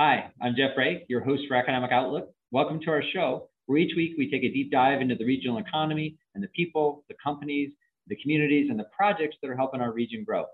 Hi, 0.00 0.30
I'm 0.40 0.54
Jeff 0.54 0.76
Rea, 0.76 1.04
your 1.08 1.24
host 1.24 1.42
for 1.48 1.56
Economic 1.56 1.90
Outlook. 1.90 2.32
Welcome 2.52 2.78
to 2.82 2.90
our 2.90 3.02
show, 3.12 3.48
where 3.66 3.78
each 3.78 3.96
week 3.96 4.12
we 4.16 4.30
take 4.30 4.44
a 4.44 4.52
deep 4.52 4.70
dive 4.70 5.00
into 5.00 5.16
the 5.16 5.24
regional 5.24 5.58
economy 5.58 6.16
and 6.36 6.44
the 6.44 6.46
people, 6.54 7.02
the 7.08 7.16
companies, 7.20 7.72
the 8.06 8.14
communities, 8.22 8.68
and 8.70 8.78
the 8.78 8.86
projects 8.96 9.36
that 9.42 9.50
are 9.50 9.56
helping 9.56 9.80
our 9.80 9.92
region 9.92 10.22
grow. 10.22 10.44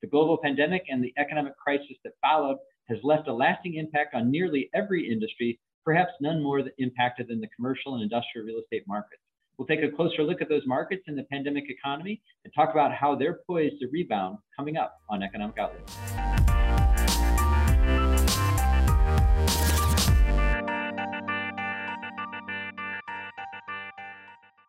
The 0.00 0.08
global 0.08 0.38
pandemic 0.42 0.84
and 0.88 1.04
the 1.04 1.12
economic 1.18 1.54
crisis 1.58 1.98
that 2.02 2.14
followed 2.22 2.56
has 2.88 2.96
left 3.02 3.28
a 3.28 3.32
lasting 3.34 3.74
impact 3.74 4.14
on 4.14 4.30
nearly 4.30 4.70
every 4.74 5.06
industry, 5.06 5.60
perhaps 5.84 6.12
none 6.22 6.42
more 6.42 6.62
impacted 6.78 7.28
than 7.28 7.42
the 7.42 7.50
commercial 7.54 7.92
and 7.92 8.02
industrial 8.02 8.46
real 8.46 8.58
estate 8.58 8.84
markets. 8.88 9.20
We'll 9.58 9.68
take 9.68 9.82
a 9.82 9.94
closer 9.94 10.22
look 10.22 10.40
at 10.40 10.48
those 10.48 10.66
markets 10.66 11.02
in 11.08 11.14
the 11.14 11.24
pandemic 11.24 11.64
economy 11.68 12.22
and 12.46 12.54
talk 12.54 12.70
about 12.70 12.94
how 12.94 13.16
they're 13.16 13.40
poised 13.46 13.80
to 13.80 13.88
rebound 13.92 14.38
coming 14.56 14.78
up 14.78 14.96
on 15.10 15.22
Economic 15.22 15.58
Outlook. 15.58 16.67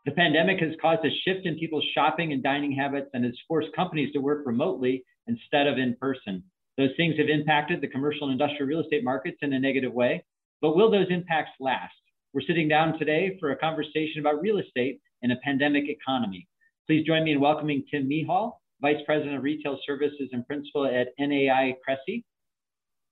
The 0.06 0.12
pandemic 0.12 0.60
has 0.60 0.76
caused 0.82 1.06
a 1.06 1.10
shift 1.26 1.46
in 1.46 1.60
people's 1.60 1.86
shopping 1.94 2.32
and 2.32 2.42
dining 2.42 2.72
habits 2.72 3.10
and 3.14 3.26
has 3.26 3.38
forced 3.48 3.76
companies 3.76 4.14
to 4.14 4.20
work 4.20 4.46
remotely 4.46 5.04
instead 5.28 5.68
of 5.68 5.78
in 5.78 5.96
person. 6.00 6.44
Those 6.78 6.92
things 6.96 7.18
have 7.18 7.28
impacted 7.28 7.82
the 7.82 7.90
commercial 7.90 8.30
and 8.30 8.40
industrial 8.40 8.68
real 8.68 8.80
estate 8.80 9.04
markets 9.04 9.40
in 9.42 9.52
a 9.52 9.60
negative 9.60 9.92
way, 9.92 10.24
but 10.62 10.76
will 10.76 10.90
those 10.90 11.10
impacts 11.10 11.52
last? 11.60 11.94
We're 12.34 12.48
sitting 12.48 12.70
down 12.70 12.98
today 12.98 13.36
for 13.40 13.52
a 13.52 13.58
conversation 13.58 14.22
about 14.22 14.42
real 14.42 14.60
estate 14.60 15.02
in 15.22 15.32
a 15.32 15.40
pandemic 15.44 15.90
economy. 15.90 16.48
Please 16.88 17.06
join 17.06 17.26
me 17.26 17.34
in 17.34 17.42
welcoming 17.42 17.84
Tim 17.92 18.10
Mehal, 18.10 18.54
Vice 18.82 19.02
President 19.06 19.36
of 19.36 19.44
Retail 19.44 19.78
Services 19.86 20.30
and 20.32 20.48
Principal 20.48 20.86
at 20.86 21.10
NAI 21.20 21.76
Cressy, 21.84 22.24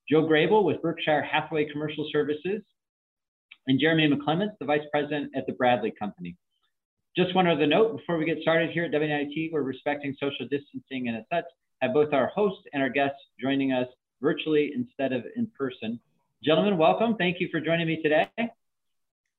Joe 0.09 0.23
Grable 0.23 0.63
with 0.63 0.81
Berkshire 0.81 1.21
Hathaway 1.21 1.69
Commercial 1.69 2.07
Services, 2.13 2.61
and 3.67 3.79
Jeremy 3.79 4.09
McClements, 4.09 4.57
the 4.59 4.65
Vice 4.65 4.87
President 4.91 5.31
at 5.35 5.45
the 5.45 5.53
Bradley 5.53 5.93
Company. 5.99 6.37
Just 7.17 7.33
one 7.33 7.47
other 7.47 7.65
note 7.65 7.97
before 7.97 8.19
we 8.19 8.25
get 8.25 8.37
started 8.43 8.69
here 8.69 8.85
at 8.85 8.91
WNIT, 8.91 9.51
we're 9.51 9.63
respecting 9.63 10.15
social 10.19 10.47
distancing 10.51 11.07
and 11.07 11.17
as 11.17 11.23
such, 11.33 11.45
have 11.81 11.91
both 11.91 12.13
our 12.13 12.27
hosts 12.27 12.61
and 12.73 12.83
our 12.83 12.89
guests 12.89 13.17
joining 13.41 13.71
us 13.71 13.87
virtually 14.21 14.71
instead 14.75 15.13
of 15.13 15.23
in 15.35 15.47
person. 15.57 15.99
Gentlemen, 16.43 16.77
welcome. 16.77 17.15
Thank 17.15 17.41
you 17.41 17.49
for 17.51 17.59
joining 17.59 17.87
me 17.87 18.03
today. 18.03 18.29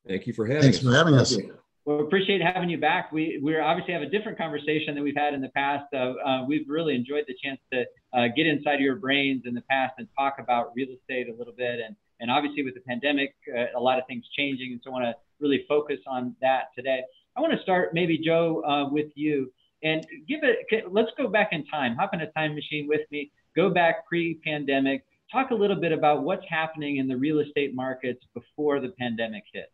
Thank 0.09 0.27
you 0.27 0.33
for 0.33 0.45
having 0.45 0.63
Thanks 0.63 0.79
us. 0.79 0.83
for 0.83 0.93
having 0.93 1.15
us. 1.15 1.39
Well, 1.85 2.01
appreciate 2.01 2.43
having 2.43 2.69
you 2.69 2.79
back. 2.79 3.13
We 3.13 3.39
we 3.41 3.57
obviously 3.57 3.95
have 3.95 4.03
a 4.03 4.11
different 4.11 4.39
conversation 4.39 4.97
than 4.97 5.05
we've 5.05 5.17
had 5.17 5.33
in 5.33 5.41
the 5.41 5.51
past. 5.51 5.85
Uh, 5.95 6.15
uh, 6.27 6.45
we've 6.49 6.69
really 6.69 6.97
enjoyed 6.97 7.27
the 7.29 7.35
chance 7.41 7.61
to 7.73 7.85
uh, 8.13 8.27
get 8.37 8.49
inside 8.49 8.81
your 8.81 8.97
brains 8.97 9.43
in 9.47 9.55
the 9.55 9.63
past 9.71 9.95
and 9.99 10.09
talk 10.19 10.39
about 10.41 10.73
real 10.75 10.89
estate 10.89 11.29
a 11.29 11.39
little 11.39 11.55
bit. 11.57 11.79
And 11.79 11.95
and 12.19 12.29
obviously 12.29 12.65
with 12.65 12.75
the 12.75 12.81
pandemic, 12.81 13.37
uh, 13.57 13.67
a 13.77 13.81
lot 13.81 14.01
of 14.01 14.07
things 14.09 14.25
changing. 14.37 14.73
And 14.73 14.81
so 14.83 14.91
I 14.91 14.93
want 14.93 15.05
to 15.05 15.15
really 15.39 15.65
focus 15.69 16.01
on 16.09 16.35
that 16.41 16.75
today. 16.77 17.03
I 17.39 17.41
want 17.41 17.53
to 17.53 17.63
start 17.63 17.95
maybe 17.95 18.19
Joe 18.19 18.65
uh, 18.65 18.89
with 18.91 19.07
you 19.15 19.53
and 19.85 20.05
give 20.27 20.41
it. 20.43 20.93
Let's 20.93 21.11
go 21.17 21.29
back 21.29 21.51
in 21.53 21.65
time. 21.67 21.95
Hop 21.95 22.13
in 22.13 22.21
a 22.21 22.33
time 22.33 22.57
machine 22.57 22.89
with 22.89 23.03
me. 23.13 23.31
Go 23.55 23.71
back 23.71 24.09
pre-pandemic. 24.09 25.05
Talk 25.31 25.53
a 25.53 25.55
little 25.55 25.77
bit 25.77 25.93
about 25.93 26.25
what's 26.25 26.45
happening 26.49 26.97
in 26.97 27.07
the 27.07 27.17
real 27.17 27.39
estate 27.39 27.77
markets 27.77 28.25
before 28.35 28.81
the 28.81 28.89
pandemic 28.99 29.45
hit. 29.53 29.71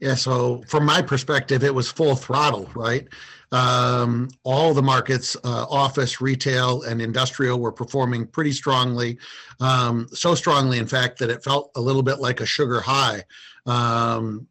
Yeah, 0.00 0.14
so 0.14 0.62
from 0.66 0.86
my 0.86 1.02
perspective, 1.02 1.62
it 1.62 1.74
was 1.74 1.90
full 1.90 2.16
throttle, 2.16 2.70
right? 2.74 3.06
Um, 3.52 4.30
all 4.44 4.72
the 4.72 4.82
markets, 4.82 5.36
uh, 5.44 5.66
office, 5.68 6.22
retail, 6.22 6.84
and 6.84 7.02
industrial, 7.02 7.60
were 7.60 7.72
performing 7.72 8.26
pretty 8.26 8.52
strongly. 8.52 9.18
Um, 9.60 10.08
so 10.14 10.34
strongly, 10.34 10.78
in 10.78 10.86
fact, 10.86 11.18
that 11.18 11.28
it 11.28 11.44
felt 11.44 11.70
a 11.76 11.80
little 11.80 12.02
bit 12.02 12.18
like 12.18 12.40
a 12.40 12.46
sugar 12.46 12.80
high. 12.80 13.24
Um, 13.66 14.46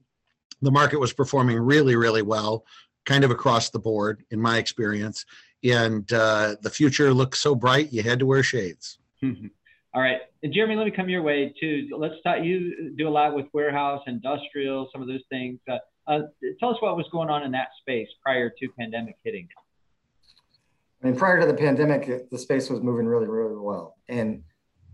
the 0.61 0.71
market 0.71 0.99
was 0.99 1.13
performing 1.13 1.59
really, 1.59 1.95
really 1.95 2.21
well, 2.21 2.65
kind 3.05 3.23
of 3.23 3.31
across 3.31 3.69
the 3.69 3.79
board, 3.79 4.23
in 4.31 4.41
my 4.41 4.57
experience. 4.57 5.25
And 5.63 6.11
uh, 6.13 6.55
the 6.61 6.69
future 6.69 7.13
looked 7.13 7.37
so 7.37 7.55
bright, 7.55 7.91
you 7.91 8.03
had 8.03 8.19
to 8.19 8.25
wear 8.25 8.43
shades. 8.43 8.99
All 9.23 10.01
right, 10.01 10.19
and 10.43 10.53
Jeremy, 10.53 10.75
let 10.75 10.85
me 10.85 10.91
come 10.91 11.09
your 11.09 11.23
way 11.23 11.53
too. 11.59 11.87
Let's 11.97 12.15
talk. 12.23 12.43
You 12.43 12.93
do 12.97 13.07
a 13.07 13.09
lot 13.09 13.35
with 13.35 13.47
warehouse, 13.53 14.03
industrial, 14.05 14.89
some 14.91 15.01
of 15.01 15.07
those 15.07 15.23
things. 15.29 15.59
Uh, 15.67 15.77
uh, 16.05 16.19
tell 16.59 16.69
us 16.69 16.77
what 16.81 16.95
was 16.95 17.07
going 17.11 17.29
on 17.29 17.43
in 17.43 17.51
that 17.53 17.69
space 17.81 18.07
prior 18.21 18.49
to 18.49 18.67
pandemic 18.77 19.15
hitting. 19.23 19.47
I 21.01 21.07
mean, 21.07 21.15
prior 21.15 21.39
to 21.39 21.47
the 21.47 21.53
pandemic, 21.53 22.29
the 22.29 22.37
space 22.37 22.69
was 22.69 22.81
moving 22.81 23.07
really, 23.07 23.27
really 23.27 23.55
well, 23.55 23.95
and 24.07 24.43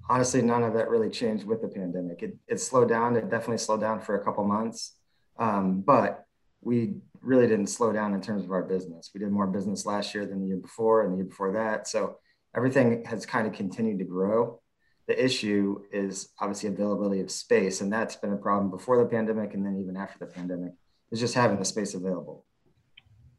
honestly, 0.10 0.42
none 0.42 0.64
of 0.64 0.74
that 0.74 0.90
really 0.90 1.10
changed 1.10 1.46
with 1.46 1.62
the 1.62 1.68
pandemic. 1.68 2.24
It, 2.24 2.38
it 2.48 2.60
slowed 2.60 2.90
down. 2.90 3.16
It 3.16 3.30
definitely 3.30 3.58
slowed 3.58 3.82
down 3.82 4.00
for 4.00 4.16
a 4.16 4.24
couple 4.24 4.44
months, 4.44 4.94
um, 5.38 5.82
but 5.82 6.26
we 6.62 6.96
really 7.22 7.48
didn't 7.48 7.68
slow 7.68 7.92
down 7.92 8.14
in 8.14 8.22
terms 8.22 8.44
of 8.44 8.52
our 8.52 8.64
business. 8.64 9.12
We 9.14 9.20
did 9.20 9.32
more 9.32 9.48
business 9.48 9.86
last 9.86 10.14
year 10.14 10.26
than 10.26 10.42
the 10.42 10.48
year 10.48 10.58
before, 10.58 11.04
and 11.04 11.14
the 11.14 11.18
year 11.18 11.26
before 11.26 11.54
that. 11.54 11.88
So 11.88 12.18
everything 12.56 13.06
has 13.06 13.26
kind 13.26 13.48
of 13.48 13.54
continued 13.54 14.00
to 14.00 14.06
grow 14.06 14.60
the 15.08 15.24
issue 15.24 15.82
is 15.92 16.30
obviously 16.40 16.70
availability 16.70 17.22
of 17.22 17.30
space, 17.30 17.82
and 17.82 17.92
that's 17.92 18.16
been 18.16 18.34
a 18.34 18.38
problem 18.38 18.72
before 18.72 18.98
the 18.98 19.10
pandemic, 19.10 19.54
and 19.54 19.66
then 19.66 19.78
even 19.78 19.98
after 19.98 20.18
the 20.20 20.32
pandemic, 20.32 20.72
is 21.12 21.20
just 21.20 21.34
having 21.34 21.60
the 21.60 21.66
space 21.66 21.94
available. 21.94 22.46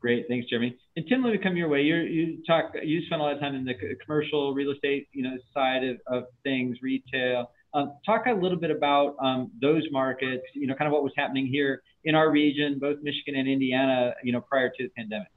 Great, 0.00 0.26
thanks, 0.28 0.47
Jeremy. 0.49 0.76
And 0.97 1.06
Tim, 1.09 1.25
let 1.25 1.32
me 1.32 1.38
come 1.38 1.56
your 1.56 1.69
way. 1.69 1.81
You 1.81 1.97
you 1.97 2.43
talk. 2.47 2.72
You 2.82 3.00
spend 3.06 3.22
a 3.22 3.25
lot 3.25 3.32
of 3.32 3.41
time 3.41 3.55
in 3.55 3.65
the 3.65 3.75
commercial 4.05 4.53
real 4.53 4.72
estate, 4.72 5.09
you 5.12 5.22
know, 5.22 5.37
side 5.55 5.82
of, 5.82 5.97
of 6.06 6.25
things, 6.43 6.78
retail. 6.82 7.50
Um, 7.75 7.95
talk 8.07 8.27
a 8.27 8.33
little 8.33 8.59
bit 8.59 8.71
about 8.71 9.17
um, 9.21 9.51
those 9.61 9.83
markets. 9.91 10.45
You 10.55 10.67
know, 10.67 10.75
kind 10.75 10.87
of 10.87 10.93
what 10.93 11.03
was 11.03 11.12
happening 11.17 11.47
here 11.47 11.83
in 12.05 12.15
our 12.15 12.31
region, 12.31 12.79
both 12.79 12.99
Michigan 13.03 13.35
and 13.37 13.49
Indiana. 13.49 14.15
You 14.23 14.33
know, 14.33 14.41
prior 14.41 14.71
to 14.71 14.83
the 14.85 14.91
pandemic. 14.97 15.29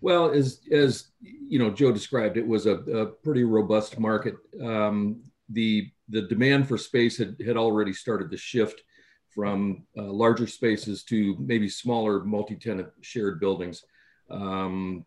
Well, 0.00 0.30
as 0.30 0.60
as 0.70 1.08
you 1.20 1.58
know, 1.58 1.70
Joe 1.70 1.92
described, 1.92 2.36
it 2.36 2.46
was 2.46 2.66
a, 2.66 2.76
a 2.76 3.06
pretty 3.06 3.44
robust 3.44 3.98
market. 3.98 4.36
Um, 4.62 5.22
the 5.48 5.90
the 6.08 6.22
demand 6.22 6.68
for 6.68 6.78
space 6.78 7.18
had, 7.18 7.36
had 7.44 7.56
already 7.56 7.92
started 7.92 8.30
to 8.30 8.36
shift 8.36 8.82
from 9.28 9.86
uh, 9.96 10.02
larger 10.02 10.46
spaces 10.46 11.04
to 11.04 11.36
maybe 11.38 11.68
smaller 11.68 12.24
multi-tenant 12.24 12.88
shared 13.02 13.40
buildings. 13.40 13.84
Um, 14.30 15.04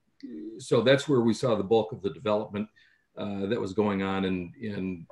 so 0.60 0.82
that's 0.82 1.08
where 1.08 1.22
we 1.22 1.34
saw 1.34 1.56
the 1.56 1.64
bulk 1.64 1.92
of 1.92 2.02
the 2.02 2.12
development 2.12 2.68
uh, 3.18 3.48
that 3.48 3.60
was 3.60 3.74
going 3.74 4.04
on 4.04 4.26
in 4.26 4.52
in 4.62 5.08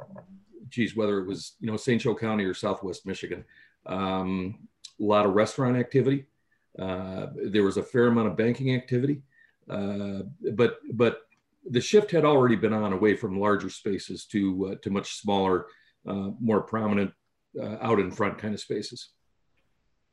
geez 0.69 0.96
whether 0.96 1.19
it 1.19 1.28
was 1.28 1.53
you 1.59 1.68
know 1.68 1.78
St. 1.78 2.02
Joe 2.02 2.16
County 2.16 2.46
or 2.46 2.53
Southwest 2.53 3.06
Michigan. 3.06 3.44
Um, 3.85 4.68
a 5.00 5.03
lot 5.03 5.25
of 5.25 5.34
restaurant 5.34 5.78
activity. 5.78 6.25
Uh, 6.78 7.28
there 7.35 7.63
was 7.63 7.78
a 7.78 7.84
fair 7.84 8.07
amount 8.07 8.28
of 8.28 8.38
banking 8.38 8.75
activity, 8.75 9.22
uh, 9.69 10.19
but 10.53 10.78
but 10.94 11.22
the 11.69 11.81
shift 11.81 12.12
had 12.12 12.25
already 12.25 12.56
been 12.56 12.74
on 12.74 12.94
away 12.94 13.16
from 13.16 13.40
larger 13.40 13.69
spaces 13.69 14.25
to 14.25 14.72
uh, 14.72 14.75
to 14.81 14.90
much 14.90 15.16
smaller, 15.16 15.68
uh, 16.07 16.30
more 16.40 16.62
prominent, 16.62 17.12
uh, 17.62 17.78
out 17.81 18.00
in 18.00 18.12
front 18.12 18.38
kind 18.38 18.53
of 18.53 18.59
spaces. 18.59 19.09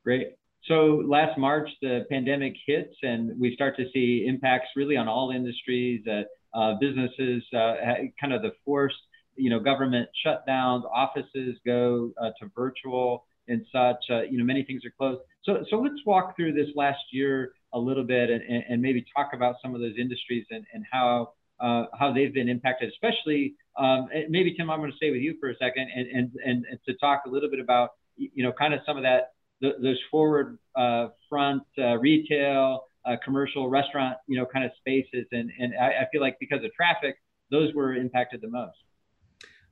Great. 0.05 0.35
So 0.65 1.03
last 1.07 1.39
March, 1.39 1.69
the 1.81 2.05
pandemic 2.11 2.57
hits, 2.67 2.97
and 3.03 3.39
we 3.39 3.55
start 3.55 3.77
to 3.77 3.85
see 3.93 4.27
impacts 4.27 4.69
really 4.75 4.97
on 4.97 5.07
all 5.07 5.31
industries, 5.31 6.05
uh, 6.09 6.75
businesses, 6.81 7.45
kind 7.53 8.33
of 8.33 8.43
the 8.43 8.53
forced, 8.65 8.97
you 9.37 9.51
know, 9.51 9.61
government 9.61 10.09
shutdowns, 10.25 10.83
offices 10.93 11.57
go 11.65 12.13
to 12.19 12.51
virtual 12.55 13.25
and 13.49 13.65
such. 13.73 14.05
you 14.31 14.39
know, 14.39 14.45
many 14.45 14.65
things 14.65 14.85
are 14.85 14.93
closed. 14.99 15.21
So, 15.45 15.65
so 15.71 15.77
let's 15.77 16.01
walk 16.05 16.37
through 16.37 16.53
this 16.53 16.69
last 16.75 16.99
year 17.13 17.53
a 17.73 17.79
little 17.79 18.05
bit 18.05 18.31
and, 18.31 18.43
and 18.69 18.83
maybe 18.83 19.05
talk 19.15 19.31
about 19.35 19.57
some 19.63 19.75
of 19.75 19.81
those 19.81 19.95
industries 19.99 20.47
and, 20.51 20.65
and 20.73 20.85
how 20.91 21.33
uh, 21.61 21.85
how 21.99 22.13
they've 22.13 22.35
been 22.35 22.49
impacted, 22.49 22.91
especially 22.91 23.55
um, 23.79 24.09
maybe 24.29 24.55
Tim, 24.55 24.71
I'm 24.71 24.81
going 24.81 24.91
to 24.91 24.97
stay 24.97 25.11
with 25.11 25.21
you 25.21 25.37
for 25.41 25.51
a 25.51 25.57
second 25.57 25.89
and, 25.95 26.07
and, 26.09 26.31
and, 26.45 26.65
and 26.71 26.79
to 26.87 26.95
talk 26.95 27.23
a 27.27 27.31
little 27.31 27.51
bit 27.51 27.61
about, 27.61 27.91
you 28.17 28.43
know, 28.43 28.53
kind 28.53 28.73
of 28.73 28.81
some 28.87 28.97
of 28.97 29.03
that, 29.03 29.33
those 29.61 29.99
forward 30.11 30.59
uh, 30.75 31.09
front 31.29 31.63
uh, 31.79 31.97
retail, 31.99 32.85
uh, 33.05 33.17
commercial 33.25 33.69
restaurant, 33.69 34.17
you 34.27 34.39
know, 34.39 34.47
kind 34.47 34.65
of 34.65 34.71
spaces. 34.79 35.27
And, 35.33 35.51
and 35.59 35.75
I, 35.81 35.87
I, 35.87 36.07
feel 36.11 36.21
like 36.21 36.37
because 36.41 36.65
of 36.65 36.73
traffic, 36.75 37.17
those 37.51 37.73
were 37.75 37.95
impacted 37.95 38.41
the 38.41 38.49
most. 38.49 38.77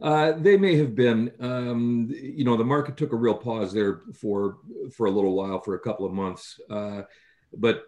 Uh, 0.01 0.33
they 0.33 0.57
may 0.57 0.77
have 0.77 0.95
been, 0.95 1.33
um, 1.41 2.09
you 2.11 2.45
know, 2.45 2.57
the 2.57 2.65
market 2.65 2.97
took 2.97 3.13
a 3.13 3.17
real 3.17 3.35
pause 3.35 3.73
there 3.73 4.01
for 4.13 4.59
for 4.93 5.07
a 5.07 5.11
little 5.11 5.35
while, 5.35 5.61
for 5.61 5.75
a 5.75 5.81
couple 5.81 6.05
of 6.05 6.13
months. 6.13 6.61
Uh, 6.69 7.03
but 7.57 7.85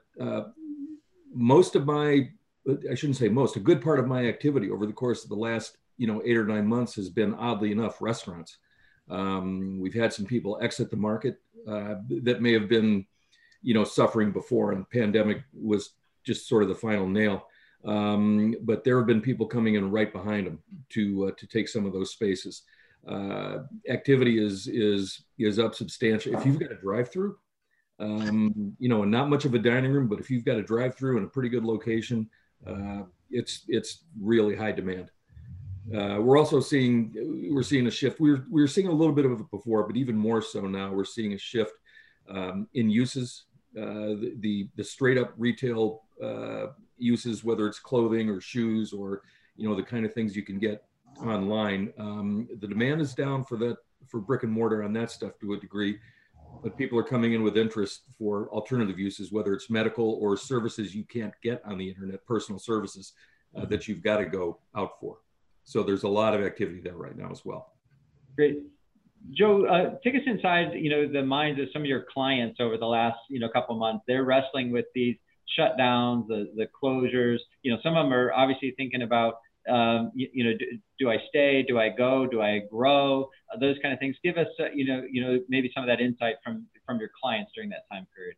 most 1.35 1.75
of 1.75 1.85
my 1.85 2.31
I 2.91 2.95
shouldn't 2.95 3.17
say 3.17 3.29
most, 3.29 3.57
a 3.57 3.61
good 3.61 3.81
part 3.81 3.99
of 4.01 4.07
my 4.07 4.27
activity 4.27 4.71
over 4.71 4.87
the 4.87 4.93
course 4.93 5.23
of 5.23 5.29
the 5.29 5.37
last, 5.37 5.79
you 5.99 6.07
know, 6.07 6.23
eight 6.25 6.37
or 6.37 6.47
nine 6.47 6.67
months 6.67 6.95
has 6.97 7.09
been 7.09 7.35
oddly 7.35 7.71
enough 7.71 8.03
restaurants. 8.03 8.59
Um, 9.09 9.79
we've 9.81 9.95
had 9.95 10.13
some 10.13 10.27
people 10.27 10.59
exit 10.61 10.91
the 10.91 10.97
market 10.97 11.41
uh, 11.69 11.97
that 12.23 12.43
may 12.43 12.53
have 12.53 12.69
been, 12.69 13.07
you 13.63 13.75
know, 13.75 13.85
suffering 13.85 14.33
before, 14.33 14.73
and 14.73 14.81
the 14.83 14.99
pandemic 14.99 15.45
was 15.53 15.91
just 16.25 16.49
sort 16.49 16.63
of 16.65 16.69
the 16.69 16.75
final 16.75 17.09
nail. 17.09 17.47
Um, 17.87 18.57
but 18.63 18.83
there 18.83 18.99
have 18.99 19.07
been 19.07 19.21
people 19.21 19.47
coming 19.47 19.77
in 19.77 19.91
right 19.93 20.13
behind 20.13 20.47
them 20.47 20.59
to 20.91 21.27
uh, 21.27 21.31
to 21.39 21.47
take 21.47 21.69
some 21.69 21.87
of 21.87 21.93
those 21.93 22.11
spaces. 22.11 22.63
uh, 23.09 23.59
activity 23.89 24.45
is 24.45 24.67
is 24.69 25.23
is 25.39 25.59
up 25.59 25.75
substantially. 25.75 26.35
If 26.35 26.45
you've 26.45 26.59
got 26.59 26.73
a 26.73 26.77
drive-through, 26.77 27.37
um, 28.01 28.75
you 28.79 28.89
know, 28.89 29.03
and 29.03 29.11
not 29.11 29.31
much 29.31 29.45
of 29.45 29.55
a 29.55 29.59
dining 29.59 29.93
room, 29.93 30.09
but 30.09 30.19
if 30.19 30.31
you've 30.31 30.45
got 30.45 30.59
a 30.59 30.63
drive-through 30.63 31.19
in 31.19 31.25
a 31.25 31.29
pretty 31.29 31.49
good 31.49 31.65
location, 31.65 32.29
uh, 32.67 33.03
it's 33.31 33.65
it's 33.69 34.05
really 34.21 34.57
high 34.57 34.73
demand. 34.73 35.11
Uh, 35.95 36.19
we're 36.21 36.37
also 36.37 36.59
seeing 36.59 37.13
we're 37.53 37.63
seeing 37.63 37.87
a 37.87 37.91
shift. 37.91 38.19
We're 38.19 38.45
we 38.51 38.61
were 38.61 38.69
seeing 38.69 38.89
a 38.89 38.93
little 38.93 39.15
bit 39.15 39.25
of 39.25 39.33
it 39.33 39.51
before, 39.51 39.87
but 39.87 39.97
even 39.97 40.17
more 40.17 40.43
so 40.43 40.63
now. 40.63 40.93
We're 40.93 41.05
seeing 41.05 41.35
a 41.35 41.39
shift 41.39 41.75
um, 42.29 42.69
in 42.75 42.91
uses. 42.91 43.45
Uh, 43.79 44.17
the, 44.17 44.35
the, 44.41 44.69
the 44.77 44.83
straight 44.83 45.19
up 45.19 45.35
retail 45.37 46.05
uh, 46.25 46.69
uses, 46.99 47.45
whether 47.45 47.67
it's 47.67 47.79
clothing 47.79 48.29
or 48.29 48.41
shoes 48.41 48.93
or 48.93 49.23
you 49.57 49.69
know 49.69 49.75
the 49.75 49.83
kind 49.83 50.05
of 50.05 50.13
things 50.13 50.37
you 50.37 50.43
can 50.43 50.59
get 50.59 50.85
online. 51.21 51.93
Um, 51.99 52.49
the 52.61 52.67
demand 52.67 53.01
is 53.01 53.15
down 53.15 53.45
for 53.45 53.57
that 53.59 53.77
for 54.07 54.21
brick 54.21 54.43
and 54.43 54.53
mortar 54.53 54.83
on 54.83 54.93
that 54.95 55.11
stuff 55.11 55.33
to 55.41 55.55
a 55.55 55.57
degree, 55.59 55.99
but 56.63 56.77
people 56.77 56.99
are 56.99 57.05
coming 57.05 57.33
in 57.33 57.43
with 57.43 57.57
interest 57.57 58.03
for 58.19 58.49
alternative 58.51 58.99
uses, 58.99 59.33
whether 59.33 59.53
it's 59.53 59.71
medical 59.71 60.19
or 60.21 60.37
services 60.37 60.95
you 60.95 61.05
can't 61.05 61.35
get 61.43 61.63
on 61.65 61.79
the 61.79 61.89
internet, 61.89 62.25
personal 62.27 62.59
services 62.59 63.15
uh, 63.57 63.65
that 63.67 63.89
you've 63.89 64.03
got 64.03 64.19
to 64.19 64.27
go 64.27 64.59
out 64.77 65.01
for. 65.01 65.19
So 65.65 65.83
there's 65.83 66.05
a 66.05 66.09
lot 66.09 66.35
of 66.35 66.43
activity 66.43 66.81
there 66.81 66.97
right 66.97 67.17
now 67.17 67.31
as 67.31 67.45
well. 67.45 67.73
Great. 68.37 68.63
Joe, 69.33 69.67
uh, 69.67 69.97
take 70.05 70.15
us 70.15 70.21
inside, 70.27 70.75
you 70.75 70.91
know, 70.91 71.09
the 71.11 71.23
minds 71.23 71.61
of 71.61 71.69
some 71.73 71.83
of 71.83 71.87
your 71.87 72.07
clients 72.13 72.61
over 72.61 72.77
the 72.77 72.87
last, 72.87 73.19
you 73.29 73.41
know, 73.41 73.49
couple 73.49 73.75
months. 73.77 74.05
They're 74.07 74.25
wrestling 74.25 74.71
with 74.71 74.85
these 74.95 75.17
shutdowns, 75.59 76.27
the, 76.29 76.51
the 76.57 76.67
closures. 76.83 77.39
You 77.63 77.73
know, 77.73 77.79
some 77.83 77.97
of 77.97 78.05
them 78.05 78.13
are 78.13 78.33
obviously 78.33 78.75
thinking 78.77 79.03
about 79.03 79.35
um, 79.69 80.13
you, 80.15 80.29
you, 80.33 80.45
know, 80.45 80.53
do, 80.57 80.65
do, 80.99 81.11
I 81.11 81.17
stay? 81.29 81.65
Do 81.67 81.79
I 81.79 81.89
go? 81.89 82.27
Do 82.27 82.41
I 82.41 82.61
grow? 82.71 83.29
Those 83.61 83.77
kind 83.83 83.93
of 83.93 83.99
things. 83.99 84.17
Give 84.23 84.37
us, 84.37 84.47
uh, 84.61 84.67
you 84.75 84.87
know, 84.87 85.03
you 85.11 85.21
know, 85.25 85.41
maybe 85.49 85.71
some 85.75 85.83
of 85.83 85.89
that 85.89 86.01
insight 86.01 86.37
from 86.45 86.67
from 86.85 87.01
your 87.01 87.11
clients 87.21 87.51
during 87.55 87.71
that 87.71 87.83
time 87.91 88.07
period. 88.15 88.37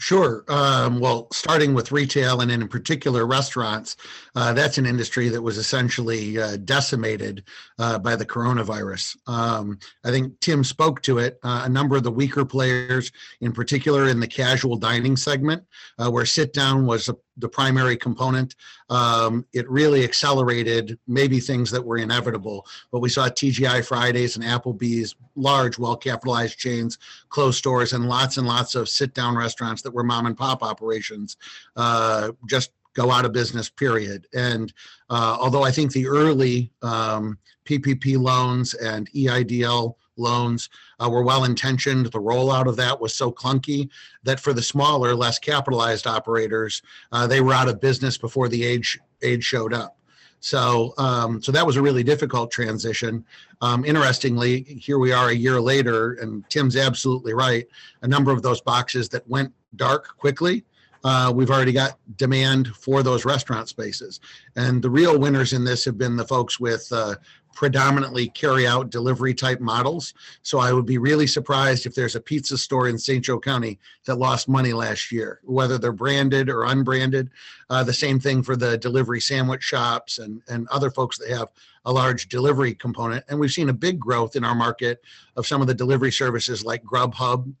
Sure. 0.00 0.44
Um, 0.46 1.00
well, 1.00 1.26
starting 1.32 1.74
with 1.74 1.90
retail 1.90 2.40
and 2.40 2.52
in 2.52 2.68
particular 2.68 3.26
restaurants, 3.26 3.96
uh, 4.36 4.52
that's 4.52 4.78
an 4.78 4.86
industry 4.86 5.28
that 5.28 5.42
was 5.42 5.58
essentially 5.58 6.38
uh, 6.38 6.56
decimated 6.58 7.42
uh, 7.80 7.98
by 7.98 8.14
the 8.14 8.24
coronavirus. 8.24 9.16
Um, 9.26 9.76
I 10.04 10.10
think 10.10 10.38
Tim 10.38 10.62
spoke 10.62 11.02
to 11.02 11.18
it. 11.18 11.40
Uh, 11.42 11.62
a 11.64 11.68
number 11.68 11.96
of 11.96 12.04
the 12.04 12.12
weaker 12.12 12.44
players, 12.44 13.10
in 13.40 13.50
particular 13.50 14.08
in 14.08 14.20
the 14.20 14.28
casual 14.28 14.76
dining 14.76 15.16
segment, 15.16 15.64
uh, 15.98 16.08
where 16.08 16.24
sit 16.24 16.52
down 16.52 16.86
was 16.86 17.08
a 17.08 17.16
the 17.38 17.48
primary 17.48 17.96
component. 17.96 18.54
Um, 18.90 19.46
it 19.52 19.68
really 19.70 20.04
accelerated 20.04 20.98
maybe 21.06 21.40
things 21.40 21.70
that 21.70 21.84
were 21.84 21.98
inevitable. 21.98 22.66
But 22.90 23.00
we 23.00 23.08
saw 23.08 23.28
TGI 23.28 23.84
Fridays 23.84 24.36
and 24.36 24.44
Applebee's, 24.44 25.14
large, 25.36 25.78
well 25.78 25.96
capitalized 25.96 26.58
chains, 26.58 26.98
close 27.28 27.56
stores, 27.56 27.92
and 27.92 28.08
lots 28.08 28.36
and 28.36 28.46
lots 28.46 28.74
of 28.74 28.88
sit 28.88 29.14
down 29.14 29.36
restaurants 29.36 29.82
that 29.82 29.92
were 29.92 30.04
mom 30.04 30.26
and 30.26 30.36
pop 30.36 30.62
operations 30.62 31.36
uh, 31.76 32.32
just 32.46 32.72
go 32.94 33.10
out 33.12 33.24
of 33.24 33.32
business, 33.32 33.68
period. 33.68 34.26
And 34.34 34.72
uh, 35.08 35.36
although 35.40 35.62
I 35.62 35.70
think 35.70 35.92
the 35.92 36.08
early 36.08 36.72
um, 36.82 37.38
PPP 37.64 38.18
loans 38.18 38.74
and 38.74 39.08
EIDL 39.12 39.94
loans 40.18 40.68
uh, 41.00 41.08
were 41.08 41.22
well 41.22 41.44
intentioned. 41.44 42.06
The 42.06 42.20
rollout 42.20 42.66
of 42.66 42.76
that 42.76 43.00
was 43.00 43.14
so 43.14 43.30
clunky 43.30 43.88
that 44.22 44.40
for 44.40 44.52
the 44.52 44.62
smaller, 44.62 45.14
less 45.14 45.38
capitalized 45.38 46.06
operators, 46.06 46.82
uh, 47.12 47.26
they 47.26 47.40
were 47.40 47.54
out 47.54 47.68
of 47.68 47.80
business 47.80 48.18
before 48.18 48.48
the 48.48 48.64
age 48.64 48.98
aid 49.22 49.42
showed 49.42 49.72
up. 49.72 49.96
So, 50.40 50.94
um, 50.98 51.42
so 51.42 51.50
that 51.50 51.66
was 51.66 51.76
a 51.76 51.82
really 51.82 52.04
difficult 52.04 52.52
transition. 52.52 53.24
Um, 53.60 53.84
interestingly, 53.84 54.62
here 54.62 54.98
we 54.98 55.10
are 55.10 55.30
a 55.30 55.34
year 55.34 55.60
later, 55.60 56.12
and 56.14 56.48
Tim's 56.48 56.76
absolutely 56.76 57.34
right. 57.34 57.66
A 58.02 58.08
number 58.08 58.30
of 58.30 58.42
those 58.42 58.60
boxes 58.60 59.08
that 59.08 59.28
went 59.28 59.52
dark 59.74 60.16
quickly 60.16 60.64
uh, 61.04 61.32
we've 61.34 61.50
already 61.50 61.72
got 61.72 61.98
demand 62.16 62.68
for 62.68 63.02
those 63.02 63.24
restaurant 63.24 63.68
spaces. 63.68 64.20
And 64.56 64.82
the 64.82 64.90
real 64.90 65.18
winners 65.18 65.52
in 65.52 65.64
this 65.64 65.84
have 65.84 65.98
been 65.98 66.16
the 66.16 66.26
folks 66.26 66.58
with 66.58 66.88
uh, 66.92 67.14
predominantly 67.58 68.28
carry 68.28 68.68
out 68.68 68.88
delivery 68.88 69.34
type 69.34 69.58
models. 69.58 70.14
So 70.42 70.60
I 70.60 70.72
would 70.72 70.86
be 70.86 70.98
really 70.98 71.26
surprised 71.26 71.86
if 71.86 71.94
there's 71.96 72.14
a 72.14 72.20
pizza 72.20 72.56
store 72.56 72.86
in 72.86 72.96
St. 72.96 73.24
Joe 73.24 73.40
County 73.40 73.80
that 74.06 74.14
lost 74.14 74.48
money 74.48 74.72
last 74.72 75.10
year, 75.10 75.40
whether 75.42 75.76
they're 75.76 75.90
branded 75.90 76.50
or 76.50 76.66
unbranded. 76.66 77.30
Uh, 77.68 77.82
the 77.82 77.92
same 77.92 78.20
thing 78.20 78.44
for 78.44 78.54
the 78.54 78.78
delivery 78.78 79.20
sandwich 79.20 79.64
shops 79.64 80.20
and, 80.20 80.40
and 80.46 80.68
other 80.68 80.88
folks 80.88 81.18
that 81.18 81.30
have 81.30 81.48
a 81.84 81.92
large 81.92 82.28
delivery 82.28 82.76
component. 82.76 83.24
And 83.28 83.40
we've 83.40 83.50
seen 83.50 83.70
a 83.70 83.72
big 83.72 83.98
growth 83.98 84.36
in 84.36 84.44
our 84.44 84.54
market 84.54 85.02
of 85.34 85.44
some 85.44 85.60
of 85.60 85.66
the 85.66 85.74
delivery 85.74 86.12
services 86.12 86.64
like 86.64 86.84
Grubhub 86.84 87.52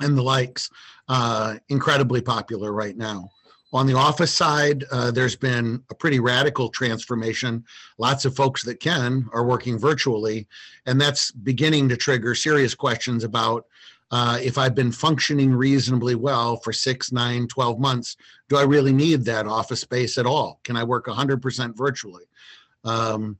and 0.00 0.18
the 0.18 0.22
likes, 0.22 0.68
uh, 1.06 1.58
incredibly 1.68 2.22
popular 2.22 2.72
right 2.72 2.96
now. 2.96 3.30
On 3.72 3.86
the 3.86 3.94
office 3.94 4.32
side, 4.32 4.84
uh, 4.90 5.10
there's 5.10 5.36
been 5.36 5.82
a 5.90 5.94
pretty 5.94 6.20
radical 6.20 6.70
transformation. 6.70 7.64
Lots 7.98 8.24
of 8.24 8.34
folks 8.34 8.62
that 8.64 8.80
can 8.80 9.28
are 9.32 9.44
working 9.44 9.78
virtually, 9.78 10.48
and 10.86 10.98
that's 10.98 11.30
beginning 11.30 11.88
to 11.90 11.96
trigger 11.96 12.34
serious 12.34 12.74
questions 12.74 13.24
about 13.24 13.66
uh, 14.10 14.38
if 14.42 14.56
I've 14.56 14.74
been 14.74 14.90
functioning 14.90 15.52
reasonably 15.52 16.14
well 16.14 16.56
for 16.56 16.72
six, 16.72 17.12
nine, 17.12 17.46
12 17.46 17.78
months, 17.78 18.16
do 18.48 18.56
I 18.56 18.62
really 18.62 18.92
need 18.92 19.24
that 19.24 19.46
office 19.46 19.82
space 19.82 20.16
at 20.16 20.24
all? 20.24 20.60
Can 20.64 20.76
I 20.76 20.84
work 20.84 21.06
100% 21.06 21.76
virtually? 21.76 22.24
Um, 22.84 23.36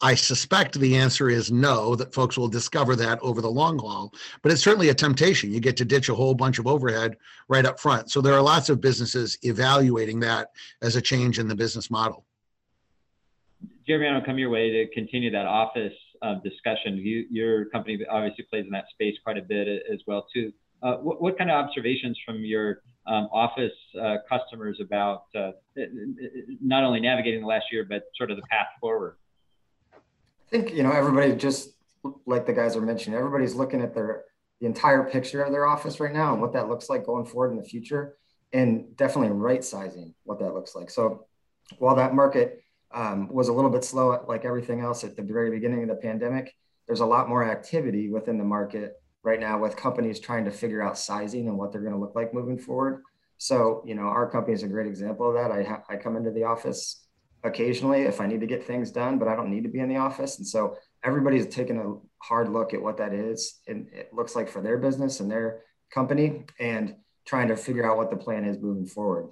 I 0.00 0.14
suspect 0.14 0.78
the 0.78 0.96
answer 0.96 1.28
is 1.28 1.50
no, 1.50 1.96
that 1.96 2.14
folks 2.14 2.38
will 2.38 2.48
discover 2.48 2.94
that 2.96 3.18
over 3.20 3.40
the 3.40 3.50
long 3.50 3.78
haul. 3.78 4.14
But 4.42 4.52
it's 4.52 4.62
certainly 4.62 4.90
a 4.90 4.94
temptation. 4.94 5.52
You 5.52 5.60
get 5.60 5.76
to 5.78 5.84
ditch 5.84 6.08
a 6.08 6.14
whole 6.14 6.34
bunch 6.34 6.58
of 6.58 6.66
overhead 6.66 7.16
right 7.48 7.66
up 7.66 7.80
front. 7.80 8.10
So 8.10 8.20
there 8.20 8.34
are 8.34 8.42
lots 8.42 8.68
of 8.68 8.80
businesses 8.80 9.36
evaluating 9.42 10.20
that 10.20 10.52
as 10.82 10.94
a 10.94 11.02
change 11.02 11.38
in 11.38 11.48
the 11.48 11.56
business 11.56 11.90
model. 11.90 12.24
Jeremy, 13.88 14.06
I'll 14.08 14.24
come 14.24 14.38
your 14.38 14.50
way 14.50 14.70
to 14.70 14.86
continue 14.94 15.30
that 15.32 15.46
office 15.46 15.94
uh, 16.22 16.34
discussion. 16.44 16.96
You, 16.98 17.26
your 17.30 17.64
company 17.66 17.98
obviously 18.08 18.44
plays 18.44 18.66
in 18.66 18.70
that 18.72 18.84
space 18.90 19.16
quite 19.24 19.38
a 19.38 19.42
bit 19.42 19.66
as 19.92 20.00
well 20.06 20.26
too. 20.32 20.52
Uh, 20.80 20.96
what, 20.96 21.20
what, 21.20 21.36
kind 21.36 21.50
of 21.50 21.64
observations 21.64 22.16
from 22.24 22.44
your 22.44 22.82
um, 23.08 23.28
office 23.32 23.72
uh, 24.00 24.16
customers 24.28 24.78
about 24.80 25.24
uh, 25.34 25.50
not 26.62 26.84
only 26.84 27.00
navigating 27.00 27.40
the 27.40 27.46
last 27.46 27.64
year, 27.72 27.84
but 27.84 28.04
sort 28.16 28.30
of 28.30 28.36
the 28.36 28.44
path 28.44 28.68
forward? 28.80 29.16
I 30.48 30.50
think 30.50 30.72
you 30.72 30.82
know 30.82 30.92
everybody 30.92 31.34
just 31.36 31.70
like 32.26 32.46
the 32.46 32.54
guys 32.54 32.74
are 32.74 32.80
mentioning. 32.80 33.18
Everybody's 33.18 33.54
looking 33.54 33.82
at 33.82 33.94
their 33.94 34.24
the 34.60 34.66
entire 34.66 35.04
picture 35.04 35.42
of 35.42 35.52
their 35.52 35.66
office 35.66 36.00
right 36.00 36.12
now 36.12 36.32
and 36.32 36.40
what 36.40 36.54
that 36.54 36.68
looks 36.68 36.88
like 36.88 37.04
going 37.04 37.26
forward 37.26 37.50
in 37.50 37.58
the 37.58 37.62
future, 37.62 38.16
and 38.52 38.96
definitely 38.96 39.30
right 39.30 39.62
sizing 39.62 40.14
what 40.24 40.38
that 40.38 40.54
looks 40.54 40.74
like. 40.74 40.90
So 40.90 41.26
while 41.78 41.96
that 41.96 42.14
market 42.14 42.64
um, 42.92 43.28
was 43.28 43.48
a 43.48 43.52
little 43.52 43.70
bit 43.70 43.84
slow, 43.84 44.24
like 44.26 44.46
everything 44.46 44.80
else 44.80 45.04
at 45.04 45.16
the 45.16 45.22
very 45.22 45.50
beginning 45.50 45.82
of 45.82 45.88
the 45.90 45.96
pandemic, 45.96 46.54
there's 46.86 47.00
a 47.00 47.06
lot 47.06 47.28
more 47.28 47.44
activity 47.44 48.08
within 48.08 48.38
the 48.38 48.44
market 48.44 48.94
right 49.22 49.38
now 49.38 49.58
with 49.60 49.76
companies 49.76 50.18
trying 50.18 50.46
to 50.46 50.50
figure 50.50 50.80
out 50.80 50.96
sizing 50.96 51.46
and 51.48 51.58
what 51.58 51.72
they're 51.72 51.82
going 51.82 51.92
to 51.92 52.00
look 52.00 52.14
like 52.14 52.32
moving 52.32 52.58
forward. 52.58 53.02
So, 53.36 53.82
you 53.86 53.94
know, 53.94 54.02
our 54.02 54.28
company 54.28 54.54
is 54.54 54.62
a 54.62 54.68
great 54.68 54.86
example 54.86 55.28
of 55.28 55.34
that. 55.34 55.52
I, 55.52 55.62
ha- 55.62 55.82
I 55.88 55.96
come 55.96 56.16
into 56.16 56.30
the 56.30 56.44
office 56.44 57.04
occasionally 57.44 58.02
if 58.02 58.20
I 58.20 58.26
need 58.26 58.40
to 58.40 58.46
get 58.46 58.64
things 58.64 58.90
done, 58.90 59.18
but 59.18 59.28
I 59.28 59.36
don't 59.36 59.50
need 59.50 59.62
to 59.62 59.68
be 59.68 59.80
in 59.80 59.88
the 59.88 59.96
office. 59.96 60.38
And 60.38 60.46
so 60.46 60.76
everybody's 61.02 61.46
taking 61.46 61.78
a 61.78 62.24
hard 62.24 62.48
look 62.48 62.74
at 62.74 62.82
what 62.82 62.96
that 62.98 63.12
is 63.12 63.60
and 63.66 63.88
it 63.92 64.12
looks 64.12 64.34
like 64.34 64.48
for 64.48 64.60
their 64.60 64.78
business 64.78 65.20
and 65.20 65.30
their 65.30 65.62
company 65.90 66.44
and 66.58 66.96
trying 67.26 67.48
to 67.48 67.56
figure 67.56 67.88
out 67.88 67.96
what 67.96 68.10
the 68.10 68.16
plan 68.16 68.44
is 68.44 68.58
moving 68.58 68.86
forward. 68.86 69.28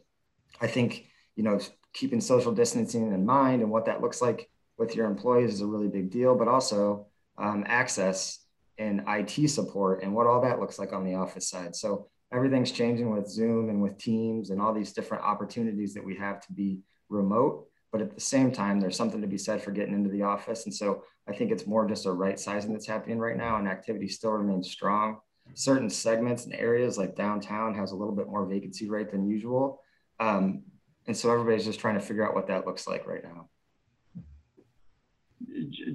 I 0.61 0.67
think, 0.67 1.07
you 1.35 1.43
know, 1.43 1.59
keeping 1.93 2.21
social 2.21 2.53
distancing 2.53 3.13
in 3.13 3.27
mind 3.27 3.63
and 3.63 3.71
what 3.71 3.87
that 3.87 4.01
looks 4.01 4.23
like 4.23 4.49
with 4.79 4.95
your 4.95 5.07
employees 5.07 5.55
is 5.55 5.61
a 5.63 5.67
really 5.67 5.89
big 5.89 6.11
deal, 6.11 6.35
but 6.35 6.49
also 6.49 7.07
um, 7.39 7.65
access 7.67 8.39
and 8.79 9.03
IT 9.09 9.49
support 9.49 10.03
and 10.03 10.15
what 10.15 10.27
all 10.27 10.43
that 10.43 10.61
looks 10.61 10.79
like 10.79 10.93
on 10.93 11.05
the 11.05 11.15
office 11.15 11.49
side. 11.49 11.75
So 11.75 12.09
everything's 12.33 12.71
changing 12.71 13.11
with 13.11 13.29
Zoom 13.29 13.71
and 13.71 13.81
with 13.81 13.97
Teams 13.99 14.51
and 14.51 14.61
all 14.61 14.75
these 14.75 14.93
different 14.93 15.25
opportunities 15.25 15.95
that 15.95 16.05
we 16.05 16.17
have 16.17 16.41
to 16.47 16.53
be 16.53 16.81
remote 17.09 17.67
but 17.97 18.07
at 18.07 18.15
the 18.15 18.21
same 18.21 18.53
time, 18.53 18.79
there's 18.79 18.97
something 18.97 19.23
to 19.23 19.27
be 19.27 19.39
said 19.39 19.63
for 19.63 19.71
getting 19.71 19.95
into 19.95 20.11
the 20.11 20.23
office. 20.23 20.67
And 20.67 20.75
so 20.75 21.03
I 21.27 21.33
think 21.33 21.51
it's 21.51 21.67
more 21.67 21.89
just 21.89 22.05
a 22.05 22.13
right 22.13 22.39
sizing 22.39 22.73
that's 22.73 22.87
happening 22.87 23.19
right 23.19 23.39
now, 23.39 23.57
and 23.57 23.67
activity 23.67 24.07
still 24.07 24.33
remains 24.33 24.71
strong. 24.71 25.19
Certain 25.55 25.89
segments 25.89 26.45
and 26.45 26.53
areas 26.55 26.99
like 26.99 27.17
downtown 27.17 27.75
has 27.75 27.93
a 27.93 27.97
little 27.97 28.15
bit 28.15 28.27
more 28.29 28.45
vacancy 28.45 28.91
rate 28.91 29.11
than 29.11 29.27
usual. 29.27 29.81
Um, 30.21 30.65
and 31.07 31.17
so 31.17 31.33
everybody's 31.33 31.65
just 31.65 31.81
trying 31.81 31.95
to 31.95 32.01
figure 32.01 32.27
out 32.27 32.35
what 32.35 32.49
that 32.49 32.67
looks 32.67 32.87
like 32.87 33.07
right 33.07 33.25
now. 33.25 33.49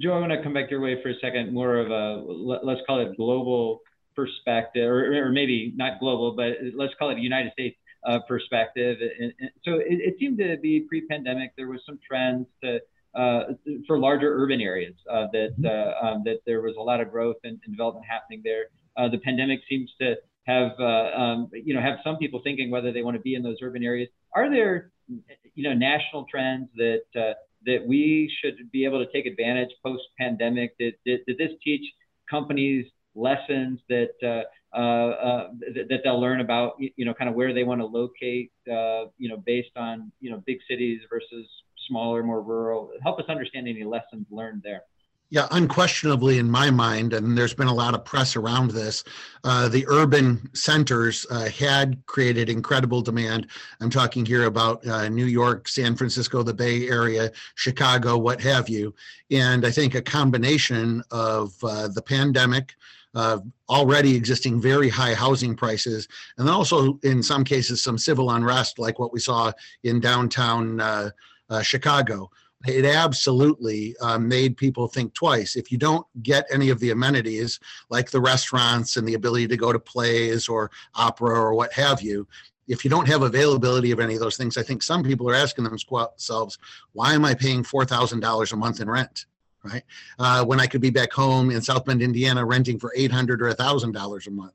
Joe, 0.00 0.14
I 0.14 0.18
want 0.18 0.32
to 0.32 0.42
come 0.42 0.54
back 0.54 0.72
your 0.72 0.80
way 0.80 1.00
for 1.02 1.10
a 1.10 1.18
second, 1.20 1.52
more 1.52 1.76
of 1.76 1.92
a, 1.92 2.20
let's 2.64 2.80
call 2.84 2.98
it 2.98 3.16
global 3.16 3.80
perspective, 4.16 4.88
or, 4.88 5.26
or 5.26 5.30
maybe 5.30 5.72
not 5.76 6.00
global, 6.00 6.34
but 6.34 6.54
let's 6.74 6.94
call 6.98 7.10
it 7.10 7.18
United 7.18 7.52
States 7.52 7.76
uh, 8.04 8.18
perspective. 8.26 8.98
And, 9.00 9.32
and 9.38 9.50
so 9.64 9.74
it, 9.74 9.98
it, 10.00 10.16
seemed 10.18 10.38
to 10.38 10.56
be 10.58 10.80
pre-pandemic. 10.80 11.52
There 11.56 11.68
was 11.68 11.80
some 11.86 11.98
trends 12.06 12.46
to 12.62 12.80
uh, 13.14 13.52
for 13.86 13.98
larger 13.98 14.34
urban 14.42 14.60
areas. 14.60 14.94
Uh, 15.10 15.26
that 15.32 15.54
uh, 15.64 16.06
um, 16.06 16.22
that 16.24 16.38
there 16.46 16.62
was 16.62 16.74
a 16.78 16.82
lot 16.82 17.00
of 17.00 17.10
growth 17.10 17.36
and, 17.44 17.60
and 17.64 17.74
development 17.74 18.06
happening 18.08 18.40
there. 18.44 18.66
Uh, 18.96 19.08
the 19.08 19.18
pandemic 19.18 19.60
seems 19.68 19.90
to 20.00 20.16
have 20.46 20.72
uh, 20.80 21.10
um, 21.16 21.50
you 21.52 21.74
know 21.74 21.80
have 21.80 21.98
some 22.02 22.16
people 22.16 22.40
thinking 22.42 22.70
whether 22.70 22.92
they 22.92 23.02
want 23.02 23.16
to 23.16 23.22
be 23.22 23.34
in 23.34 23.42
those 23.42 23.56
urban 23.62 23.82
areas. 23.82 24.08
Are 24.34 24.50
there 24.50 24.90
you 25.54 25.62
know 25.62 25.74
national 25.74 26.26
trends 26.30 26.68
that 26.76 27.04
uh, 27.16 27.34
that 27.66 27.86
we 27.86 28.32
should 28.40 28.70
be 28.72 28.84
able 28.84 29.04
to 29.04 29.10
take 29.12 29.26
advantage 29.26 29.70
post 29.84 30.02
pandemic? 30.18 30.76
Did, 30.78 30.94
did, 31.04 31.20
did 31.26 31.38
this 31.38 31.52
teach 31.62 31.84
companies 32.28 32.86
lessons 33.14 33.80
that 33.88 34.12
uh, 34.24 34.42
uh, 34.74 34.76
uh, 34.78 35.48
that, 35.74 35.88
that, 35.88 36.00
they'll 36.02 36.20
learn 36.20 36.40
about 36.40 36.74
you 36.78 37.04
know 37.04 37.14
kind 37.14 37.28
of 37.28 37.34
where 37.34 37.52
they 37.52 37.64
want 37.64 37.80
to 37.80 37.86
locate 37.86 38.50
uh, 38.70 39.04
you 39.18 39.28
know 39.28 39.36
based 39.36 39.76
on 39.76 40.10
you 40.20 40.30
know 40.30 40.42
big 40.46 40.58
cities 40.68 41.00
versus 41.10 41.46
smaller 41.88 42.22
more 42.22 42.42
rural 42.42 42.90
help 43.02 43.18
us 43.18 43.26
understand 43.28 43.68
any 43.68 43.84
lessons 43.84 44.26
learned 44.30 44.62
there 44.62 44.82
yeah, 45.32 45.48
unquestionably, 45.50 46.36
in 46.36 46.50
my 46.50 46.70
mind, 46.70 47.14
and 47.14 47.38
there's 47.38 47.54
been 47.54 47.66
a 47.66 47.72
lot 47.72 47.94
of 47.94 48.04
press 48.04 48.36
around 48.36 48.70
this, 48.70 49.02
uh, 49.44 49.66
the 49.66 49.86
urban 49.88 50.50
centers 50.54 51.24
uh, 51.30 51.48
had 51.48 52.04
created 52.04 52.50
incredible 52.50 53.00
demand. 53.00 53.46
I'm 53.80 53.88
talking 53.88 54.26
here 54.26 54.44
about 54.44 54.86
uh, 54.86 55.08
New 55.08 55.24
York, 55.24 55.68
San 55.68 55.96
Francisco, 55.96 56.42
the 56.42 56.52
Bay 56.52 56.86
Area, 56.86 57.32
Chicago, 57.54 58.18
what 58.18 58.42
have 58.42 58.68
you. 58.68 58.94
And 59.30 59.64
I 59.64 59.70
think 59.70 59.94
a 59.94 60.02
combination 60.02 61.02
of 61.10 61.54
uh, 61.64 61.88
the 61.88 62.02
pandemic, 62.02 62.74
uh, 63.14 63.38
already 63.68 64.16
existing 64.16 64.60
very 64.60 64.88
high 64.88 65.14
housing 65.14 65.54
prices, 65.54 66.08
and 66.38 66.46
then 66.46 66.54
also 66.54 66.98
in 67.02 67.22
some 67.22 67.44
cases 67.44 67.82
some 67.82 67.98
civil 67.98 68.30
unrest 68.30 68.78
like 68.78 68.98
what 68.98 69.12
we 69.12 69.20
saw 69.20 69.52
in 69.84 70.00
downtown 70.00 70.80
uh, 70.80 71.10
Chicago 71.62 72.30
it 72.66 72.84
absolutely 72.84 73.96
uh, 74.00 74.18
made 74.18 74.56
people 74.56 74.86
think 74.86 75.14
twice. 75.14 75.56
If 75.56 75.72
you 75.72 75.78
don't 75.78 76.06
get 76.22 76.46
any 76.50 76.70
of 76.70 76.78
the 76.78 76.90
amenities 76.90 77.58
like 77.90 78.10
the 78.10 78.20
restaurants 78.20 78.96
and 78.96 79.06
the 79.06 79.14
ability 79.14 79.48
to 79.48 79.56
go 79.56 79.72
to 79.72 79.78
plays 79.78 80.48
or 80.48 80.70
opera 80.94 81.34
or 81.34 81.54
what 81.54 81.72
have 81.72 82.02
you, 82.02 82.26
if 82.68 82.84
you 82.84 82.90
don't 82.90 83.08
have 83.08 83.22
availability 83.22 83.90
of 83.90 83.98
any 83.98 84.14
of 84.14 84.20
those 84.20 84.36
things, 84.36 84.56
I 84.56 84.62
think 84.62 84.82
some 84.82 85.02
people 85.02 85.28
are 85.28 85.34
asking 85.34 85.64
themselves, 85.64 86.58
why 86.92 87.14
am 87.14 87.24
I 87.24 87.34
paying 87.34 87.64
$4,000 87.64 88.52
a 88.52 88.56
month 88.56 88.80
in 88.80 88.88
rent? 88.88 89.26
Right. 89.64 89.84
Uh, 90.18 90.44
when 90.44 90.58
I 90.58 90.66
could 90.66 90.80
be 90.80 90.90
back 90.90 91.12
home 91.12 91.52
in 91.52 91.62
South 91.62 91.84
Bend, 91.84 92.02
Indiana, 92.02 92.44
renting 92.44 92.80
for 92.80 92.92
800 92.96 93.40
or 93.40 93.48
a 93.48 93.54
$1,000 93.54 94.26
a 94.26 94.30
month. 94.32 94.54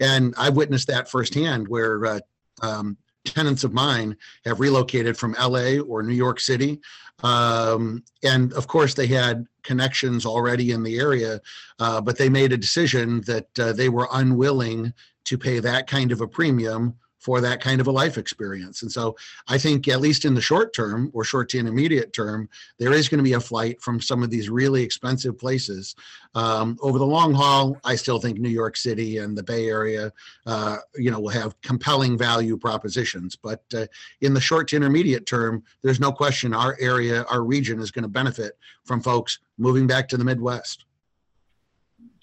And 0.00 0.34
I've 0.38 0.56
witnessed 0.56 0.88
that 0.88 1.10
firsthand 1.10 1.68
where 1.68 2.06
uh, 2.06 2.20
um, 2.62 2.96
tenants 3.26 3.64
of 3.64 3.74
mine 3.74 4.16
have 4.46 4.58
relocated 4.58 5.18
from 5.18 5.36
LA 5.38 5.80
or 5.80 6.02
New 6.02 6.14
York 6.14 6.40
City 6.40 6.80
um, 7.22 8.04
and 8.22 8.52
of 8.52 8.66
course, 8.66 8.94
they 8.94 9.06
had 9.06 9.46
connections 9.62 10.24
already 10.24 10.70
in 10.70 10.82
the 10.82 10.98
area, 10.98 11.40
uh, 11.78 12.00
but 12.00 12.16
they 12.16 12.28
made 12.28 12.52
a 12.52 12.56
decision 12.56 13.22
that 13.22 13.58
uh, 13.58 13.72
they 13.72 13.88
were 13.88 14.08
unwilling 14.12 14.92
to 15.24 15.36
pay 15.36 15.58
that 15.58 15.86
kind 15.86 16.12
of 16.12 16.20
a 16.20 16.28
premium 16.28 16.96
for 17.28 17.42
that 17.42 17.60
kind 17.60 17.78
of 17.78 17.86
a 17.86 17.90
life 17.90 18.16
experience. 18.16 18.80
And 18.80 18.90
so 18.90 19.14
I 19.48 19.58
think, 19.58 19.86
at 19.86 20.00
least 20.00 20.24
in 20.24 20.34
the 20.34 20.40
short 20.40 20.72
term 20.72 21.10
or 21.12 21.24
short 21.24 21.50
to 21.50 21.58
intermediate 21.58 22.14
term, 22.14 22.48
there 22.78 22.94
is 22.94 23.06
going 23.06 23.18
to 23.18 23.22
be 23.22 23.34
a 23.34 23.40
flight 23.40 23.82
from 23.82 24.00
some 24.00 24.22
of 24.22 24.30
these 24.30 24.48
really 24.48 24.82
expensive 24.82 25.36
places. 25.36 25.94
Um, 26.34 26.78
over 26.80 26.98
the 26.98 27.04
long 27.04 27.34
haul, 27.34 27.76
I 27.84 27.96
still 27.96 28.18
think 28.18 28.38
New 28.38 28.48
York 28.48 28.78
City 28.78 29.18
and 29.18 29.36
the 29.36 29.42
Bay 29.42 29.68
Area, 29.68 30.10
uh, 30.46 30.78
you 30.94 31.10
know, 31.10 31.20
will 31.20 31.28
have 31.28 31.60
compelling 31.60 32.16
value 32.16 32.56
propositions. 32.56 33.36
But 33.36 33.62
uh, 33.74 33.84
in 34.22 34.32
the 34.32 34.40
short 34.40 34.68
to 34.68 34.76
intermediate 34.76 35.26
term, 35.26 35.62
there's 35.82 36.00
no 36.00 36.10
question 36.10 36.54
our 36.54 36.78
area, 36.80 37.24
our 37.24 37.44
region 37.44 37.78
is 37.78 37.90
going 37.90 38.04
to 38.04 38.08
benefit 38.08 38.56
from 38.86 39.02
folks 39.02 39.38
moving 39.58 39.86
back 39.86 40.08
to 40.08 40.16
the 40.16 40.24
Midwest. 40.24 40.86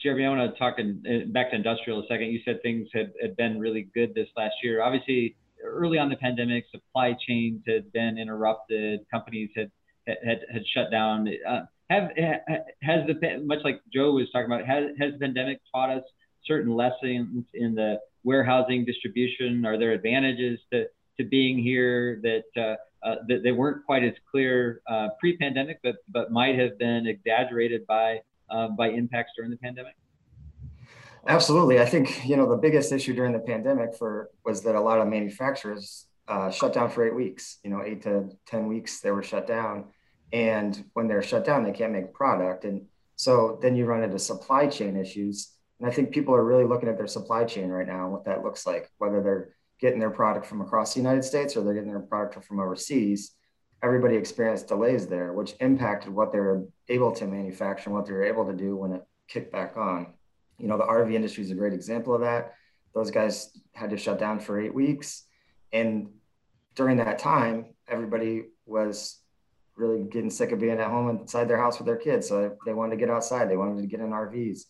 Jeremy, 0.06 0.26
I 0.26 0.30
want 0.30 0.54
to 0.54 0.60
talk 0.60 0.76
in, 0.78 1.32
back 1.32 1.50
to 1.50 1.56
industrial 1.56 2.00
a 2.00 2.08
second. 2.08 2.28
You 2.28 2.40
said 2.46 2.62
things 2.62 2.88
had, 2.94 3.12
had 3.20 3.36
been 3.36 3.60
really 3.60 3.90
good 3.96 4.14
this 4.14 4.28
last 4.38 4.54
year. 4.62 4.84
Obviously, 4.84 5.36
early 5.64 5.98
on 5.98 6.10
the 6.10 6.16
pandemic, 6.16 6.66
supply 6.70 7.16
chains 7.28 7.64
had 7.68 7.92
been 7.92 8.20
interrupted. 8.20 9.00
Companies 9.10 9.50
had 9.56 9.72
had 10.06 10.42
had 10.54 10.62
shut 10.76 10.92
down. 10.92 11.28
Uh, 11.50 11.62
have 11.90 12.12
has 12.84 13.08
the 13.08 13.44
much 13.44 13.62
like 13.64 13.82
Joe 13.92 14.12
was 14.12 14.28
talking 14.32 14.46
about 14.46 14.64
has 14.68 14.92
has 15.00 15.14
the 15.14 15.20
pandemic 15.26 15.60
taught 15.74 15.90
us 15.90 16.04
certain 16.46 16.76
lessons 16.76 17.44
in 17.56 17.74
the 17.74 18.00
warehousing 18.24 18.86
distribution? 18.86 19.66
Are 19.66 19.80
there 19.80 19.94
advantages 19.94 20.60
to 20.72 20.86
to 21.18 21.24
being 21.24 21.58
here 21.58 22.22
that 22.22 22.44
uh, 22.56 23.08
uh, 23.08 23.16
that 23.28 23.42
they 23.42 23.52
weren't 23.52 23.84
quite 23.88 24.04
as 24.04 24.14
clear 24.30 24.82
uh, 24.88 25.08
pre-pandemic, 25.20 25.80
but 25.82 25.96
but 26.10 26.32
might 26.32 26.60
have 26.60 26.78
been 26.78 27.08
exaggerated 27.08 27.88
by 27.88 28.20
uh, 28.50 28.70
by 28.70 28.90
impacts 28.90 29.34
during 29.36 29.52
the 29.52 29.58
pandemic? 29.58 29.96
Absolutely. 31.28 31.80
I 31.80 31.86
think 31.86 32.26
you 32.26 32.38
know 32.38 32.50
the 32.50 32.58
biggest 32.58 32.92
issue 32.92 33.14
during 33.14 33.34
the 33.34 33.40
pandemic 33.40 33.96
for 33.96 34.30
was 34.46 34.62
that 34.64 34.76
a 34.76 34.82
lot 34.82 35.00
of 35.00 35.08
manufacturers 35.08 36.06
uh, 36.28 36.52
shut 36.52 36.74
down 36.74 36.90
for 36.90 37.06
eight 37.06 37.16
weeks. 37.16 37.60
You 37.64 37.72
know, 37.72 37.82
eight 37.84 38.04
to 38.04 38.30
ten 38.46 38.68
weeks 38.68 39.02
they 39.02 39.12
were 39.12 39.24
shut 39.24 39.48
down, 39.48 39.86
and 40.32 40.84
when 40.94 41.08
they're 41.08 41.24
shut 41.24 41.46
down, 41.46 41.64
they 41.64 41.72
can't 41.72 41.94
make 41.94 42.14
product, 42.14 42.66
and 42.66 42.86
so 43.16 43.58
then 43.62 43.76
you 43.76 43.86
run 43.86 44.04
into 44.04 44.20
supply 44.20 44.68
chain 44.68 44.96
issues. 44.96 45.52
And 45.80 45.90
I 45.90 45.92
think 45.92 46.12
people 46.12 46.34
are 46.34 46.44
really 46.44 46.64
looking 46.64 46.90
at 46.90 46.98
their 46.98 47.08
supply 47.08 47.44
chain 47.44 47.70
right 47.70 47.88
now 47.88 48.04
and 48.04 48.12
what 48.12 48.26
that 48.26 48.44
looks 48.44 48.66
like, 48.66 48.90
whether 48.98 49.22
they're 49.22 49.56
getting 49.80 50.00
their 50.00 50.10
product 50.12 50.46
from 50.46 50.62
across 50.62 50.94
the 50.94 51.02
United 51.02 51.24
States 51.24 51.56
or 51.56 51.64
they're 51.64 51.74
getting 51.74 51.90
their 51.90 52.00
product 52.00 52.44
from 52.46 52.60
overseas 52.60 53.34
everybody 53.84 54.16
experienced 54.16 54.68
delays 54.68 55.08
there, 55.08 55.34
which 55.34 55.56
impacted 55.60 56.14
what 56.14 56.32
they 56.32 56.40
were 56.40 56.66
able 56.90 57.12
to 57.14 57.28
manufacture 57.28 57.90
and 57.90 57.96
what 57.96 58.06
they 58.06 58.14
were 58.14 58.24
able 58.24 58.46
to 58.46 58.54
do 58.54 58.76
when 58.76 58.94
it 58.94 59.04
kicked 59.28 59.52
back 59.52 59.78
on. 59.78 60.08
You 60.58 60.68
know, 60.68 60.78
the 60.78 60.84
RV 60.84 61.14
industry 61.14 61.44
is 61.44 61.52
a 61.52 61.56
great 61.56 61.74
example 61.74 62.14
of 62.14 62.22
that. 62.22 62.54
Those 62.94 63.12
guys 63.12 63.58
had 63.74 63.90
to 63.90 63.98
shut 63.98 64.20
down 64.20 64.40
for 64.40 64.60
eight 64.60 64.74
weeks. 64.74 65.26
And 65.74 66.10
during 66.76 66.98
that 66.98 67.20
time, 67.20 67.74
everybody 67.88 68.46
was 68.66 69.20
really 69.76 70.04
getting 70.04 70.30
sick 70.30 70.52
of 70.52 70.60
being 70.60 70.80
at 70.80 70.90
home 70.90 71.10
inside 71.10 71.50
their 71.50 71.58
house 71.58 71.78
with 71.78 71.86
their 71.86 71.98
kids. 71.98 72.28
So 72.28 72.56
they 72.66 72.74
wanted 72.74 72.92
to 72.92 72.98
get 72.98 73.10
outside, 73.10 73.50
they 73.50 73.58
wanted 73.58 73.82
to 73.82 73.88
get 73.88 74.00
in 74.00 74.12
RVs. 74.12 74.62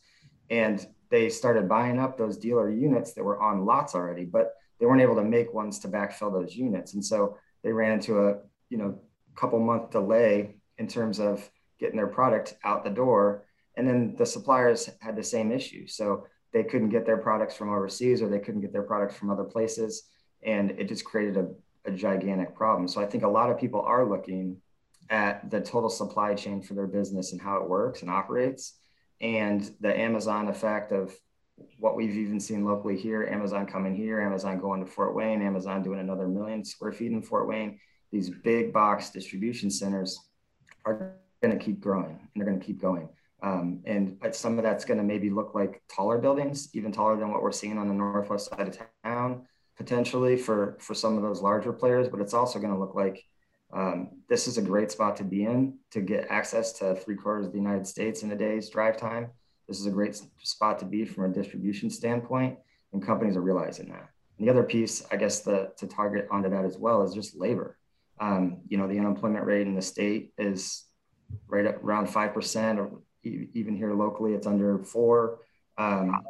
And 0.49 0.85
they 1.11 1.29
started 1.29 1.69
buying 1.69 1.99
up 1.99 2.17
those 2.17 2.37
dealer 2.37 2.69
units 2.69 3.13
that 3.13 3.23
were 3.23 3.41
on 3.41 3.65
lots 3.65 3.93
already, 3.93 4.25
but 4.25 4.53
they 4.79 4.85
weren't 4.85 5.01
able 5.01 5.15
to 5.15 5.23
make 5.23 5.53
ones 5.53 5.79
to 5.79 5.87
backfill 5.87 6.33
those 6.33 6.55
units. 6.55 6.93
And 6.93 7.05
so 7.05 7.37
they 7.63 7.71
ran 7.71 7.93
into 7.93 8.27
a 8.27 8.37
you 8.69 8.77
know 8.77 8.99
couple 9.35 9.59
month 9.59 9.91
delay 9.91 10.55
in 10.77 10.87
terms 10.87 11.19
of 11.19 11.49
getting 11.79 11.97
their 11.97 12.07
product 12.07 12.55
out 12.63 12.83
the 12.83 12.89
door. 12.89 13.45
And 13.77 13.87
then 13.87 14.15
the 14.17 14.25
suppliers 14.25 14.89
had 15.01 15.15
the 15.15 15.23
same 15.23 15.51
issue. 15.51 15.87
So 15.87 16.25
they 16.53 16.63
couldn't 16.63 16.89
get 16.89 17.05
their 17.05 17.17
products 17.17 17.55
from 17.55 17.69
overseas 17.69 18.21
or 18.21 18.29
they 18.29 18.39
couldn't 18.39 18.61
get 18.61 18.71
their 18.71 18.83
products 18.83 19.15
from 19.15 19.29
other 19.29 19.43
places. 19.43 20.03
And 20.43 20.71
it 20.71 20.87
just 20.87 21.03
created 21.03 21.37
a, 21.37 21.47
a 21.89 21.91
gigantic 21.91 22.55
problem. 22.55 22.87
So 22.87 23.01
i 23.01 23.05
think 23.05 23.23
a 23.23 23.27
lot 23.27 23.49
of 23.49 23.59
people 23.59 23.81
are 23.81 24.09
looking 24.09 24.57
at 25.09 25.51
the 25.51 25.61
total 25.61 25.89
supply 25.89 26.33
chain 26.33 26.61
for 26.61 26.73
their 26.73 26.87
business 26.87 27.31
and 27.31 27.41
how 27.41 27.57
it 27.57 27.69
works 27.69 28.01
and 28.01 28.09
operates. 28.09 28.73
And 29.21 29.69
the 29.81 29.97
amazon 29.97 30.47
effect 30.47 30.91
of 30.91 31.13
what 31.79 31.95
we've 31.95 32.17
even 32.17 32.39
seen 32.39 32.65
locally 32.65 32.97
here 32.97 33.23
amazon 33.31 33.65
coming 33.65 33.95
here 33.95 34.19
amazon 34.19 34.59
going 34.59 34.83
to 34.83 34.91
fort 34.91 35.15
wayne 35.15 35.41
amazon 35.41 35.81
doing 35.81 36.01
another 36.01 36.27
million 36.27 36.65
square 36.65 36.91
feet 36.91 37.13
in 37.13 37.21
fort 37.21 37.47
wayne 37.47 37.79
these 38.11 38.29
big 38.29 38.71
box 38.71 39.09
distribution 39.09 39.69
centers 39.69 40.19
are 40.85 41.15
going 41.41 41.57
to 41.57 41.63
keep 41.63 41.79
growing 41.79 42.19
and 42.19 42.29
they're 42.35 42.45
going 42.45 42.59
to 42.59 42.65
keep 42.65 42.81
going. 42.81 43.09
Um, 43.43 43.81
and 43.85 44.17
some 44.31 44.57
of 44.57 44.63
that's 44.63 44.85
going 44.85 44.97
to 44.97 45.03
maybe 45.03 45.29
look 45.29 45.53
like 45.53 45.81
taller 45.87 46.17
buildings, 46.17 46.69
even 46.73 46.91
taller 46.91 47.17
than 47.17 47.31
what 47.31 47.43
we're 47.43 47.51
seeing 47.51 47.77
on 47.77 47.87
the 47.87 47.93
northwest 47.93 48.49
side 48.49 48.67
of 48.67 48.77
town, 49.03 49.45
potentially 49.77 50.37
for 50.37 50.77
for 50.79 50.93
some 50.93 51.15
of 51.17 51.21
those 51.21 51.41
larger 51.41 51.73
players. 51.73 52.07
But 52.07 52.21
it's 52.21 52.33
also 52.33 52.59
going 52.59 52.73
to 52.73 52.79
look 52.79 52.95
like 52.95 53.23
um, 53.73 54.21
this 54.29 54.47
is 54.47 54.57
a 54.57 54.61
great 54.61 54.91
spot 54.91 55.17
to 55.17 55.23
be 55.23 55.43
in 55.43 55.77
to 55.91 56.01
get 56.01 56.27
access 56.29 56.71
to 56.73 56.95
three 56.95 57.15
quarters 57.15 57.45
of 57.45 57.51
the 57.51 57.57
United 57.57 57.85
States 57.85 58.23
in 58.23 58.31
a 58.31 58.35
day's 58.35 58.69
drive 58.69 58.97
time. 58.97 59.29
This 59.67 59.79
is 59.79 59.85
a 59.85 59.91
great 59.91 60.19
spot 60.41 60.79
to 60.79 60.85
be 60.85 61.05
from 61.05 61.25
a 61.25 61.33
distribution 61.33 61.89
standpoint, 61.89 62.57
and 62.93 63.05
companies 63.05 63.35
are 63.35 63.41
realizing 63.41 63.89
that. 63.89 64.09
And 64.37 64.47
the 64.47 64.51
other 64.51 64.63
piece, 64.63 65.03
I 65.11 65.17
guess, 65.17 65.41
the, 65.41 65.71
to 65.77 65.87
target 65.87 66.27
onto 66.31 66.49
that 66.49 66.65
as 66.65 66.77
well 66.77 67.03
is 67.03 67.13
just 67.13 67.35
labor. 67.35 67.77
Um, 68.19 68.61
you 68.67 68.77
know, 68.77 68.87
the 68.87 68.99
unemployment 68.99 69.45
rate 69.45 69.67
in 69.67 69.75
the 69.75 69.81
state 69.81 70.31
is 70.37 70.85
right 71.47 71.65
around 71.65 72.07
5%, 72.07 72.77
or 72.77 73.01
even 73.23 73.75
here 73.75 73.93
locally, 73.93 74.33
it's 74.33 74.47
under 74.47 74.79
four. 74.79 75.39
Um, 75.77 76.23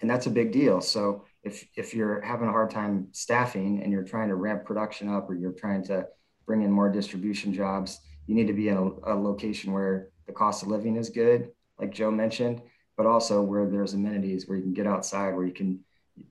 and 0.00 0.08
that's 0.08 0.26
a 0.26 0.30
big 0.30 0.52
deal. 0.52 0.80
So 0.80 1.24
if, 1.42 1.66
if 1.76 1.94
you're 1.94 2.20
having 2.20 2.48
a 2.48 2.52
hard 2.52 2.70
time 2.70 3.08
staffing 3.12 3.82
and 3.82 3.92
you're 3.92 4.04
trying 4.04 4.28
to 4.28 4.34
ramp 4.34 4.64
production 4.64 5.08
up 5.08 5.28
or 5.28 5.34
you're 5.34 5.52
trying 5.52 5.84
to 5.84 6.06
bring 6.46 6.62
in 6.62 6.70
more 6.70 6.90
distribution 6.90 7.52
jobs, 7.52 8.00
you 8.26 8.34
need 8.34 8.46
to 8.46 8.52
be 8.52 8.68
in 8.68 8.76
a, 8.76 9.12
a 9.12 9.14
location 9.14 9.72
where 9.72 10.08
the 10.26 10.32
cost 10.32 10.62
of 10.62 10.68
living 10.68 10.96
is 10.96 11.08
good, 11.08 11.50
like 11.78 11.92
Joe 11.92 12.10
mentioned, 12.10 12.62
but 12.96 13.06
also 13.06 13.42
where 13.42 13.66
there's 13.66 13.94
amenities 13.94 14.48
where 14.48 14.56
you 14.56 14.64
can 14.64 14.74
get 14.74 14.86
outside, 14.86 15.34
where 15.34 15.46
you 15.46 15.52
can 15.52 15.80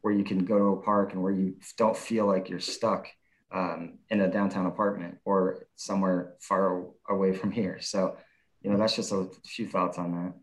where 0.01 0.13
you 0.13 0.23
can 0.23 0.43
go 0.43 0.57
to 0.57 0.65
a 0.65 0.81
park 0.81 1.13
and 1.13 1.23
where 1.23 1.31
you 1.31 1.55
don't 1.77 1.95
feel 1.95 2.25
like 2.25 2.49
you're 2.49 2.59
stuck 2.59 3.07
um, 3.51 3.99
in 4.09 4.21
a 4.21 4.29
downtown 4.29 4.65
apartment 4.65 5.17
or 5.25 5.67
somewhere 5.75 6.33
far 6.39 6.85
away 7.09 7.33
from 7.33 7.51
here. 7.51 7.79
So, 7.81 8.17
you 8.61 8.69
know, 8.69 8.77
that's 8.77 8.95
just 8.95 9.11
a 9.11 9.27
few 9.45 9.67
thoughts 9.67 9.97
on 9.97 10.11
that. 10.11 10.33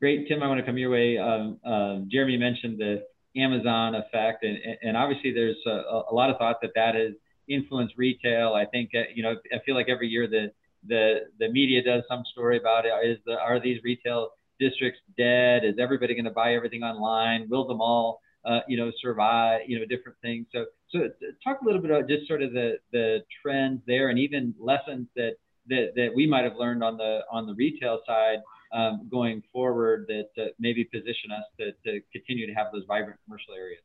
Great, 0.00 0.28
Tim. 0.28 0.42
I 0.42 0.48
want 0.48 0.60
to 0.60 0.66
come 0.66 0.76
your 0.76 0.90
way. 0.90 1.16
Um, 1.16 1.58
uh, 1.64 2.00
Jeremy 2.08 2.36
mentioned 2.36 2.78
the 2.78 3.04
Amazon 3.36 3.94
effect, 3.94 4.44
and, 4.44 4.58
and 4.82 4.96
obviously 4.96 5.32
there's 5.32 5.56
a, 5.66 6.02
a, 6.10 6.14
lot 6.14 6.30
of 6.30 6.36
thought 6.36 6.60
that 6.62 6.72
that 6.74 6.94
has 6.94 7.12
influenced 7.48 7.94
retail. 7.96 8.52
I 8.54 8.66
think 8.66 8.90
uh, 8.94 9.04
you 9.14 9.22
know 9.22 9.36
I 9.52 9.60
feel 9.64 9.74
like 9.74 9.88
every 9.88 10.08
year 10.08 10.26
the 10.26 10.52
the 10.86 11.20
the 11.38 11.48
media 11.48 11.82
does 11.82 12.02
some 12.08 12.22
story 12.32 12.58
about 12.58 12.84
it. 12.84 12.92
Is 13.02 13.18
the, 13.24 13.38
are 13.38 13.58
these 13.58 13.82
retail 13.82 14.30
districts 14.60 15.00
dead? 15.16 15.64
Is 15.64 15.76
everybody 15.78 16.14
going 16.14 16.26
to 16.26 16.30
buy 16.30 16.54
everything 16.54 16.82
online? 16.82 17.48
Will 17.48 17.66
them 17.66 17.80
all 17.80 18.20
uh, 18.44 18.60
you 18.68 18.76
know 18.76 18.92
survive? 19.00 19.62
You 19.66 19.78
know 19.78 19.86
different 19.86 20.18
things. 20.22 20.46
So 20.52 20.66
so 20.94 21.08
talk 21.42 21.60
a 21.60 21.64
little 21.64 21.80
bit 21.80 21.90
about 21.90 22.08
just 22.08 22.26
sort 22.28 22.42
of 22.42 22.52
the 22.52 22.78
the 22.92 23.18
trends 23.42 23.80
there, 23.86 24.08
and 24.08 24.18
even 24.18 24.54
lessons 24.58 25.08
that 25.16 25.32
that 25.68 25.92
that 25.96 26.10
we 26.14 26.26
might 26.26 26.44
have 26.44 26.56
learned 26.56 26.84
on 26.84 26.96
the 26.96 27.20
on 27.30 27.46
the 27.46 27.54
retail 27.54 28.00
side 28.06 28.38
um, 28.72 29.08
going 29.10 29.42
forward 29.52 30.06
that 30.08 30.28
uh, 30.42 30.48
maybe 30.58 30.84
position 30.84 31.30
us 31.30 31.44
to, 31.58 31.72
to 31.84 32.00
continue 32.12 32.46
to 32.46 32.52
have 32.52 32.66
those 32.72 32.84
vibrant 32.86 33.18
commercial 33.24 33.54
areas? 33.54 33.82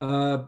Uh, 0.00 0.44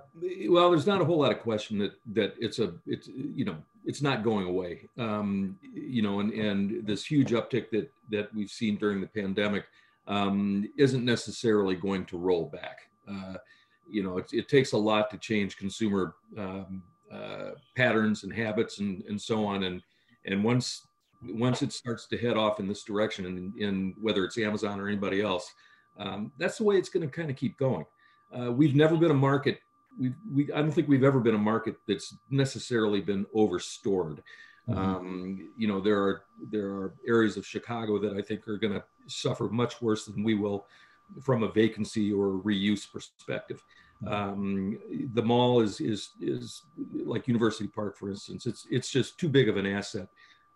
well, 0.48 0.70
there's 0.70 0.87
not 0.87 1.00
a 1.00 1.04
whole 1.04 1.18
lot 1.18 1.32
of 1.32 1.40
question 1.40 1.78
that 1.78 1.92
that 2.14 2.34
it's 2.38 2.58
a 2.58 2.75
it's 2.87 3.08
you 3.08 3.44
know 3.44 3.56
it's 3.87 4.02
not 4.02 4.22
going 4.22 4.46
away. 4.46 4.82
Um, 4.98 5.58
you 5.72 6.02
know, 6.02 6.20
and 6.20 6.32
and 6.32 6.87
this 6.87 7.04
huge 7.04 7.30
uptick 7.30 7.70
that 7.70 7.90
that 8.10 8.34
we've 8.34 8.50
seen 8.50 8.76
during 8.76 9.00
the 9.00 9.06
pandemic 9.06 9.64
um, 10.06 10.68
isn't 10.78 11.04
necessarily 11.04 11.75
going 11.75 12.04
to 12.06 12.18
roll 12.18 12.44
back. 12.46 12.80
Uh, 13.10 13.34
you 13.90 14.02
know, 14.02 14.18
it, 14.18 14.26
it, 14.33 14.49
takes 14.49 14.73
a 14.73 14.76
lot 14.76 15.11
to 15.11 15.18
change 15.18 15.57
consumer 15.57 16.14
um, 16.37 16.83
uh, 17.12 17.50
patterns 17.76 18.25
and 18.25 18.33
habits 18.33 18.78
and 18.78 19.02
and 19.09 19.21
so 19.21 19.45
on. 19.45 19.64
And 19.64 19.83
and 20.26 20.45
once 20.45 20.87
once 21.23 21.62
it 21.62 21.73
starts 21.73 22.07
to 22.09 22.18
head 22.18 22.37
off 22.37 22.61
in 22.61 22.68
this 22.68 22.85
direction, 22.85 23.26
and 23.26 23.57
in 23.59 23.95
whether 24.00 24.25
it's 24.25 24.38
Amazon 24.38 24.80
or 24.80 24.88
anybody 24.88 25.21
else, 25.21 25.52
um, 25.99 26.33
that's 26.38 26.59
the 26.59 26.64
way 26.64 26.76
it's 26.76 26.88
going 26.88 27.09
to 27.09 27.14
kind 27.14 27.30
of 27.30 27.37
keep 27.37 27.59
going. 27.59 27.85
Uh, 28.37 28.52
we've 28.52 28.75
never 28.75 28.97
been 28.97 29.11
a 29.11 29.14
market. 29.14 29.59
We, 29.99 30.12
we, 30.33 30.52
I 30.52 30.59
don't 30.59 30.71
think 30.71 30.88
we've 30.88 31.04
ever 31.04 31.18
been 31.18 31.35
a 31.35 31.38
market 31.38 31.76
that's 31.88 32.14
necessarily 32.30 33.00
been 33.00 33.26
overstored. 33.35 34.23
Mm-hmm. 34.68 34.78
Um, 34.78 35.50
you 35.57 35.66
know, 35.66 35.80
there 35.80 35.99
are 35.99 36.23
there 36.50 36.68
are 36.68 36.95
areas 37.07 37.37
of 37.37 37.47
Chicago 37.47 37.99
that 37.99 38.16
I 38.16 38.23
think 38.23 38.47
are 38.47 38.59
going 38.59 38.75
to 38.75 38.85
suffer 39.07 39.49
much 39.49 39.80
worse 39.80 40.04
than 40.04 40.23
we 40.23 40.35
will 40.35 40.66
from 41.23 41.43
a 41.43 41.53
vacancy 41.53 42.12
or 42.12 42.41
reuse 42.41 42.91
perspective. 42.91 43.62
Mm-hmm. 44.03 44.15
Um, 44.15 44.79
the 45.15 45.23
mall 45.23 45.61
is 45.61 45.81
is 45.81 46.11
is 46.21 46.62
like 47.05 47.27
University 47.27 47.67
Park, 47.67 47.97
for 47.97 48.11
instance. 48.11 48.47
It's 48.47 48.67
it's 48.71 48.91
just 48.91 49.19
too 49.19 49.29
big 49.29 49.49
of 49.49 49.57
an 49.57 49.67
asset 49.67 50.09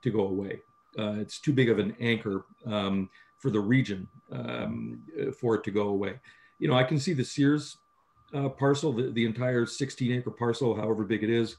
to 0.02 0.10
go 0.10 0.26
away. 0.28 0.60
Uh, 0.98 1.14
it's 1.18 1.38
too 1.38 1.52
big 1.52 1.70
of 1.70 1.78
an 1.78 1.96
anchor 2.00 2.44
um, 2.66 3.08
for 3.38 3.50
the 3.50 3.60
region 3.60 4.06
um, 4.30 5.02
for 5.38 5.54
it 5.54 5.64
to 5.64 5.70
go 5.70 5.88
away. 5.88 6.20
You 6.58 6.68
know, 6.68 6.74
I 6.74 6.84
can 6.84 6.98
see 6.98 7.12
the 7.12 7.24
Sears 7.24 7.78
uh, 8.34 8.48
parcel, 8.48 8.92
the, 8.92 9.10
the 9.10 9.24
entire 9.24 9.66
16 9.66 10.12
acre 10.12 10.30
parcel, 10.30 10.74
however 10.74 11.04
big 11.04 11.22
it 11.22 11.30
is, 11.30 11.56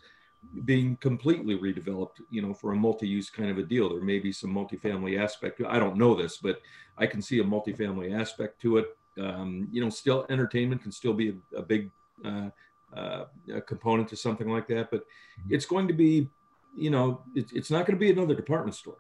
being 0.65 0.95
completely 0.97 1.57
redeveloped, 1.57 2.21
you 2.29 2.41
know, 2.41 2.53
for 2.53 2.71
a 2.71 2.75
multi-use 2.75 3.29
kind 3.29 3.49
of 3.49 3.57
a 3.57 3.63
deal. 3.63 3.89
There 3.89 4.01
may 4.01 4.19
be 4.19 4.31
some 4.31 4.53
multifamily 4.53 5.19
aspect. 5.19 5.61
I 5.67 5.79
don't 5.79 5.97
know 5.97 6.15
this, 6.15 6.37
but 6.37 6.61
I 6.97 7.07
can 7.07 7.21
see 7.21 7.39
a 7.39 7.43
multifamily 7.43 8.17
aspect 8.19 8.61
to 8.61 8.77
it. 8.77 8.97
Um, 9.19 9.67
you 9.71 9.83
know, 9.83 9.89
still 9.89 10.25
entertainment 10.29 10.81
can 10.81 10.91
still 10.91 11.13
be 11.13 11.29
a, 11.29 11.57
a 11.57 11.61
big 11.61 11.91
uh, 12.25 12.49
uh, 12.95 13.25
a 13.53 13.61
component 13.61 14.07
to 14.09 14.15
something 14.15 14.49
like 14.49 14.67
that, 14.67 14.91
but 14.91 15.03
it's 15.49 15.65
going 15.65 15.87
to 15.87 15.93
be 15.93 16.29
you 16.75 16.89
know, 16.89 17.21
it, 17.35 17.51
it's 17.53 17.71
not 17.71 17.85
going 17.85 17.97
to 17.97 17.99
be 17.99 18.11
another 18.11 18.35
department 18.35 18.75
store. 18.75 18.97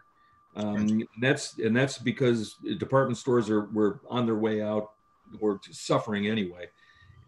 Um, 0.55 0.75
and 0.75 1.07
that's 1.19 1.57
and 1.57 1.75
that's 1.75 1.97
because 1.97 2.57
department 2.77 3.17
stores 3.17 3.49
are 3.49 3.65
were 3.65 4.01
on 4.07 4.25
their 4.27 4.35
way 4.35 4.61
out 4.61 4.91
or 5.39 5.59
suffering 5.71 6.27
anyway. 6.27 6.67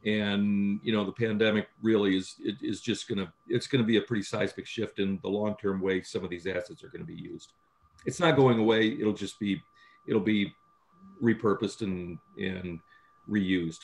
And 0.06 0.80
you 0.84 0.94
know, 0.94 1.04
the 1.04 1.12
pandemic 1.12 1.68
really 1.82 2.16
is 2.16 2.36
it, 2.44 2.56
is 2.62 2.82
just 2.82 3.08
going 3.08 3.18
to 3.18 3.32
it's 3.50 3.68
going 3.68 3.82
to 3.82 3.88
be 3.88 3.98
a 3.98 4.02
pretty 4.02 4.24
seismic 4.24 4.68
shift 4.68 5.00
in 5.00 5.20
the 5.24 5.30
long 5.30 5.56
term 5.62 5.82
way 5.82 6.02
some 6.02 6.24
of 6.24 6.30
these 6.30 6.46
assets 6.46 6.84
are 6.84 6.90
going 6.90 7.02
to 7.02 7.08
be 7.08 7.20
used. 7.20 7.54
It's 8.06 8.20
not 8.20 8.36
going 8.36 8.60
away. 8.60 8.98
It'll 9.00 9.14
just 9.14 9.40
be 9.40 9.62
it'll 10.08 10.22
be 10.22 10.54
repurposed 11.24 11.82
and 11.82 12.18
and 12.38 12.80
reused 13.30 13.80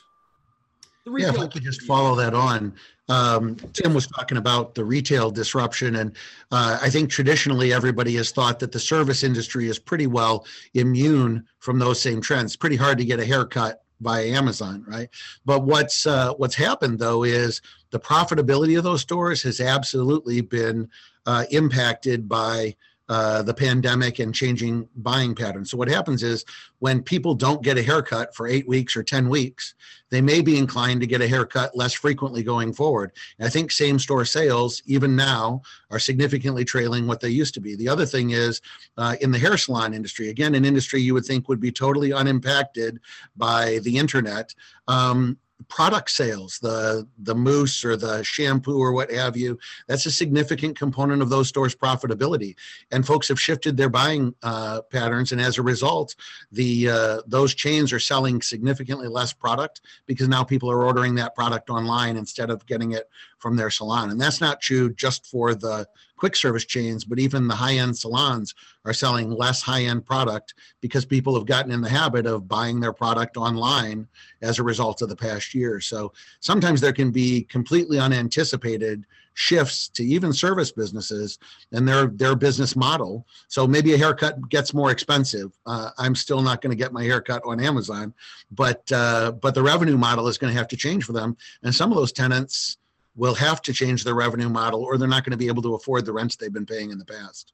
yeah, 1.06 1.30
if 1.30 1.39
I 1.39 1.48
could 1.48 1.63
just 1.63 1.82
follow 1.84 2.15
that 2.15 2.34
on. 2.34 2.74
Um, 3.10 3.56
Tim 3.74 3.93
was 3.93 4.08
talking 4.08 4.38
about 4.38 4.76
the 4.76 4.86
retail 4.86 5.32
disruption, 5.32 5.95
and 5.98 6.15
uh, 6.52 6.78
I 6.82 6.89
think 6.89 7.10
traditionally 7.10 7.74
everybody 7.74 8.15
has 8.15 8.32
thought 8.32 8.60
that 8.60 8.72
the 8.72 8.80
service 8.80 9.24
industry 9.24 9.67
is 9.67 9.80
pretty 9.80 10.08
well 10.08 10.45
immune 10.74 11.45
from 11.60 11.80
those 11.80 12.00
same 12.00 12.22
trends. 12.22 12.56
Pretty 12.56 12.76
hard 12.76 12.98
to 13.00 13.06
get 13.06 13.19
a 13.19 13.26
haircut 13.26 13.84
by 14.02 14.22
Amazon, 14.22 14.84
right? 14.88 15.10
But 15.46 15.64
what's 15.64 16.06
uh, 16.08 16.34
what's 16.34 16.56
happened 16.56 17.00
though 17.00 17.24
is 17.24 17.62
the 17.92 18.00
profitability 18.00 18.78
of 18.78 18.84
those 18.84 19.02
stores 19.02 19.42
has 19.44 19.60
absolutely 19.60 20.42
been 20.42 20.90
uh, 21.26 21.46
impacted 21.52 22.28
by 22.28 22.76
uh, 23.12 23.41
the 23.41 23.54
pandemic 23.54 24.19
and 24.19 24.34
changing 24.34 24.88
buying 24.95 25.36
patterns. 25.36 25.69
So 25.69 25.76
what 25.76 25.89
happens 25.89 26.24
is 26.24 26.45
when 26.80 27.04
people 27.04 27.36
don't 27.36 27.62
get 27.62 27.78
a 27.78 27.84
haircut 27.84 28.34
for 28.34 28.47
eight 28.47 28.65
weeks 28.69 28.95
or 28.95 29.04
10 29.04 29.28
weeks, 29.28 29.74
they 30.12 30.21
may 30.21 30.39
be 30.39 30.58
inclined 30.58 31.02
to 31.02 31.08
get 31.08 31.19
a 31.19 31.28
haircut 31.28 31.76
less 31.76 31.91
frequently 31.91 32.41
going 32.41 32.71
forward. 32.71 33.12
And 33.38 33.45
I 33.45 33.50
think 33.50 33.69
same 33.69 34.00
store 34.00 34.24
sales, 34.24 34.82
even 34.86 35.13
now, 35.13 35.62
are 35.89 36.00
significantly 36.00 36.63
trailing 36.63 37.06
what 37.06 37.19
they 37.19 37.28
used 37.28 37.54
to 37.56 37.60
be. 37.60 37.76
The 37.76 37.89
other 37.89 38.06
thing 38.06 38.30
is 38.30 38.62
uh, 38.97 39.17
in 39.19 39.32
the 39.32 39.39
hair 39.39 39.58
salon 39.58 39.93
industry, 39.93 40.30
again, 40.30 40.56
an 40.56 40.63
industry 40.63 41.02
you 41.02 41.13
would 41.13 41.26
think 41.26 41.50
would 41.50 41.60
be 41.60 41.69
totally 41.69 42.13
unimpacted 42.13 43.02
by 43.36 43.80
the 43.84 43.97
internet. 43.97 44.56
Um, 44.88 45.38
product 45.67 46.10
sales, 46.12 46.60
the 46.60 47.08
the 47.19 47.36
mousse 47.36 47.84
or 47.84 47.95
the 47.95 48.24
shampoo 48.24 48.78
or 48.78 48.91
what 48.93 49.12
have 49.12 49.36
you. 49.38 49.58
That's 49.88 50.06
a 50.06 50.12
significant 50.12 50.78
component 50.78 51.21
of 51.21 51.30
those 51.30 51.47
stores' 51.47 51.76
profitability, 51.76 52.56
and 52.91 53.06
folks 53.06 53.28
have 53.28 53.39
shifted 53.39 53.78
their 53.78 53.89
buying 53.89 54.34
uh, 54.43 54.82
patterns, 54.84 55.32
and 55.32 55.41
as 55.41 55.58
a 55.58 55.62
result, 55.62 56.15
the 56.52 56.89
uh, 56.89 57.21
those 57.28 57.54
chains 57.54 57.93
are 57.93 58.00
selling 58.00 58.41
significantly 58.41 59.08
less 59.08 59.34
product 59.34 59.82
because 60.06 60.28
now 60.28 60.43
people 60.43 60.71
are 60.71 60.84
ordering 60.84 61.15
that 61.15 61.36
product 61.36 61.69
online 61.69 62.17
instead 62.17 62.50
of 62.50 62.65
getting 62.65 62.91
it 62.91 63.10
from 63.39 63.56
their 63.56 63.69
salon, 63.69 64.12
and 64.12 64.21
that's 64.21 64.41
not 64.41 64.62
true 64.62 64.93
just 64.93 65.26
for 65.26 65.56
the 65.56 65.88
quick 66.21 66.36
service 66.36 66.65
chains, 66.65 67.03
but 67.03 67.17
even 67.17 67.47
the 67.47 67.55
high 67.55 67.77
end 67.77 67.97
salons 67.97 68.53
are 68.86 68.93
selling 68.93 69.31
less 69.31 69.60
high 69.60 69.86
end 69.86 70.05
product 70.05 70.53
because 70.79 71.03
people 71.03 71.34
have 71.34 71.47
gotten 71.47 71.71
in 71.71 71.81
the 71.81 71.89
habit 71.89 72.27
of 72.27 72.47
buying 72.47 72.79
their 72.79 72.93
product 72.93 73.38
online 73.38 74.07
as 74.43 74.60
a 74.60 74.63
result 74.63 75.01
of 75.01 75.10
the 75.10 75.15
past 75.15 75.55
year. 75.55 75.81
So 75.81 76.13
sometimes 76.39 76.79
there 76.79 76.93
can 76.93 77.10
be 77.10 77.41
completely 77.45 77.97
unanticipated 77.97 79.03
shifts 79.34 79.89
to 79.89 80.03
even 80.03 80.31
service 80.31 80.71
businesses 80.71 81.39
and 81.71 81.88
their 81.88 82.05
their 82.05 82.36
business 82.36 82.75
model. 82.75 83.25
So 83.47 83.65
maybe 83.65 83.95
a 83.95 83.97
haircut 83.97 84.47
gets 84.49 84.75
more 84.75 84.91
expensive. 84.91 85.57
Uh, 85.65 85.89
I'm 85.97 86.13
still 86.13 86.43
not 86.43 86.62
going 86.62 86.69
to 86.69 86.84
get 86.84 86.93
my 86.93 87.03
haircut 87.03 87.41
on 87.45 87.60
Amazon, 87.60 88.13
but 88.51 88.84
uh, 88.91 89.31
but 89.31 89.55
the 89.55 89.63
revenue 89.63 89.97
model 89.97 90.27
is 90.27 90.38
going 90.38 90.53
to 90.53 90.57
have 90.60 90.67
to 90.67 90.77
change 90.77 91.03
for 91.03 91.13
them. 91.13 91.36
And 91.63 91.73
some 91.73 91.91
of 91.91 91.97
those 91.97 92.12
tenants 92.12 92.77
will 93.15 93.36
have 93.36 93.62
to 93.62 93.74
change 93.74 94.04
their 94.04 94.15
revenue 94.15 94.50
model 94.50 94.84
or 94.84 94.97
they're 94.97 95.08
not 95.08 95.24
going 95.24 95.32
to 95.32 95.38
be 95.38 95.47
able 95.47 95.62
to 95.62 95.76
afford 95.76 96.06
the 96.06 96.13
rents 96.13 96.36
they've 96.36 96.54
been 96.54 96.65
paying 96.65 96.91
in 96.91 96.97
the 96.97 97.06
past. 97.06 97.54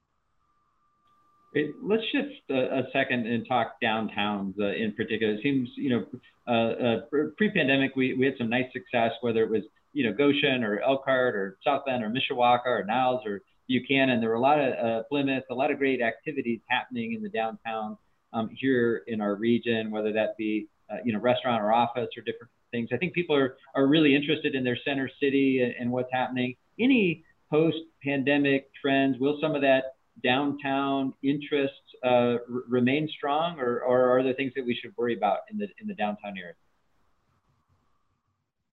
Let's 1.82 2.04
shift 2.12 2.34
a, 2.52 2.80
a 2.80 2.84
second 2.94 3.26
and 3.26 3.48
talk 3.48 3.78
downtowns 3.82 4.54
uh, 4.60 4.74
in 4.74 4.94
particular. 4.94 5.34
It 5.34 5.42
seems, 5.42 5.70
you 5.76 5.90
know, 5.90 6.06
uh, 6.48 6.52
uh, 6.84 7.30
pre-pandemic, 7.36 7.96
we, 7.96 8.14
we 8.14 8.26
had 8.26 8.36
some 8.38 8.50
nice 8.50 8.72
success, 8.72 9.12
whether 9.22 9.44
it 9.44 9.50
was, 9.50 9.64
you 9.94 10.06
know, 10.06 10.14
Goshen 10.14 10.64
or 10.64 10.80
Elkhart 10.82 11.36
or 11.36 11.58
South 11.64 11.84
Bend 11.86 12.04
or 12.04 12.10
Mishawaka 12.10 12.68
or 12.68 12.84
Niles 12.84 13.26
or 13.26 13.42
Buchanan. 13.68 14.20
There 14.20 14.30
were 14.30 14.36
a 14.36 14.40
lot 14.40 14.60
of 14.60 14.74
uh, 14.74 15.04
Plymouth, 15.10 15.46
a 15.50 15.56
lot 15.56 15.72
of 15.72 15.80
great 15.80 16.02
activities 16.02 16.60
happening 16.70 17.14
in 17.14 17.24
the 17.24 17.30
downtown 17.30 17.98
um, 18.34 18.50
here 18.54 19.04
in 19.08 19.20
our 19.20 19.36
region, 19.36 19.90
whether 19.90 20.14
that 20.14 20.38
be, 20.38 20.68
uh, 20.92 20.98
you 21.04 21.12
know, 21.12 21.20
restaurant 21.20 21.64
or 21.64 21.74
office 21.74 22.10
or 22.16 22.22
different 22.22 22.52
things. 22.72 22.90
I 22.92 22.98
think 22.98 23.14
people 23.14 23.36
are, 23.36 23.58
are 23.76 23.88
really 23.88 24.16
interested 24.16 24.56
in 24.56 24.64
their 24.64 24.78
center 24.86 25.10
city 25.22 25.62
and, 25.62 25.74
and 25.80 25.92
what's 25.92 26.12
happening. 26.12 26.56
Any 26.80 27.24
post 27.50 27.78
pandemic 28.04 28.70
trends, 28.80 29.18
will 29.20 29.38
some 29.42 29.56
of 29.56 29.62
that 29.62 29.96
downtown 30.24 31.14
interest 31.24 31.74
uh, 32.04 32.08
r- 32.08 32.40
remain 32.68 33.08
strong 33.08 33.60
or, 33.60 33.82
or 33.82 34.18
are 34.18 34.24
there 34.24 34.34
things 34.34 34.54
that 34.56 34.66
we 34.66 34.76
should 34.76 34.92
worry 34.98 35.16
about 35.16 35.40
in 35.52 35.58
the, 35.58 35.68
in 35.80 35.88
the 35.88 35.94
downtown 35.96 36.38
area? 36.38 36.54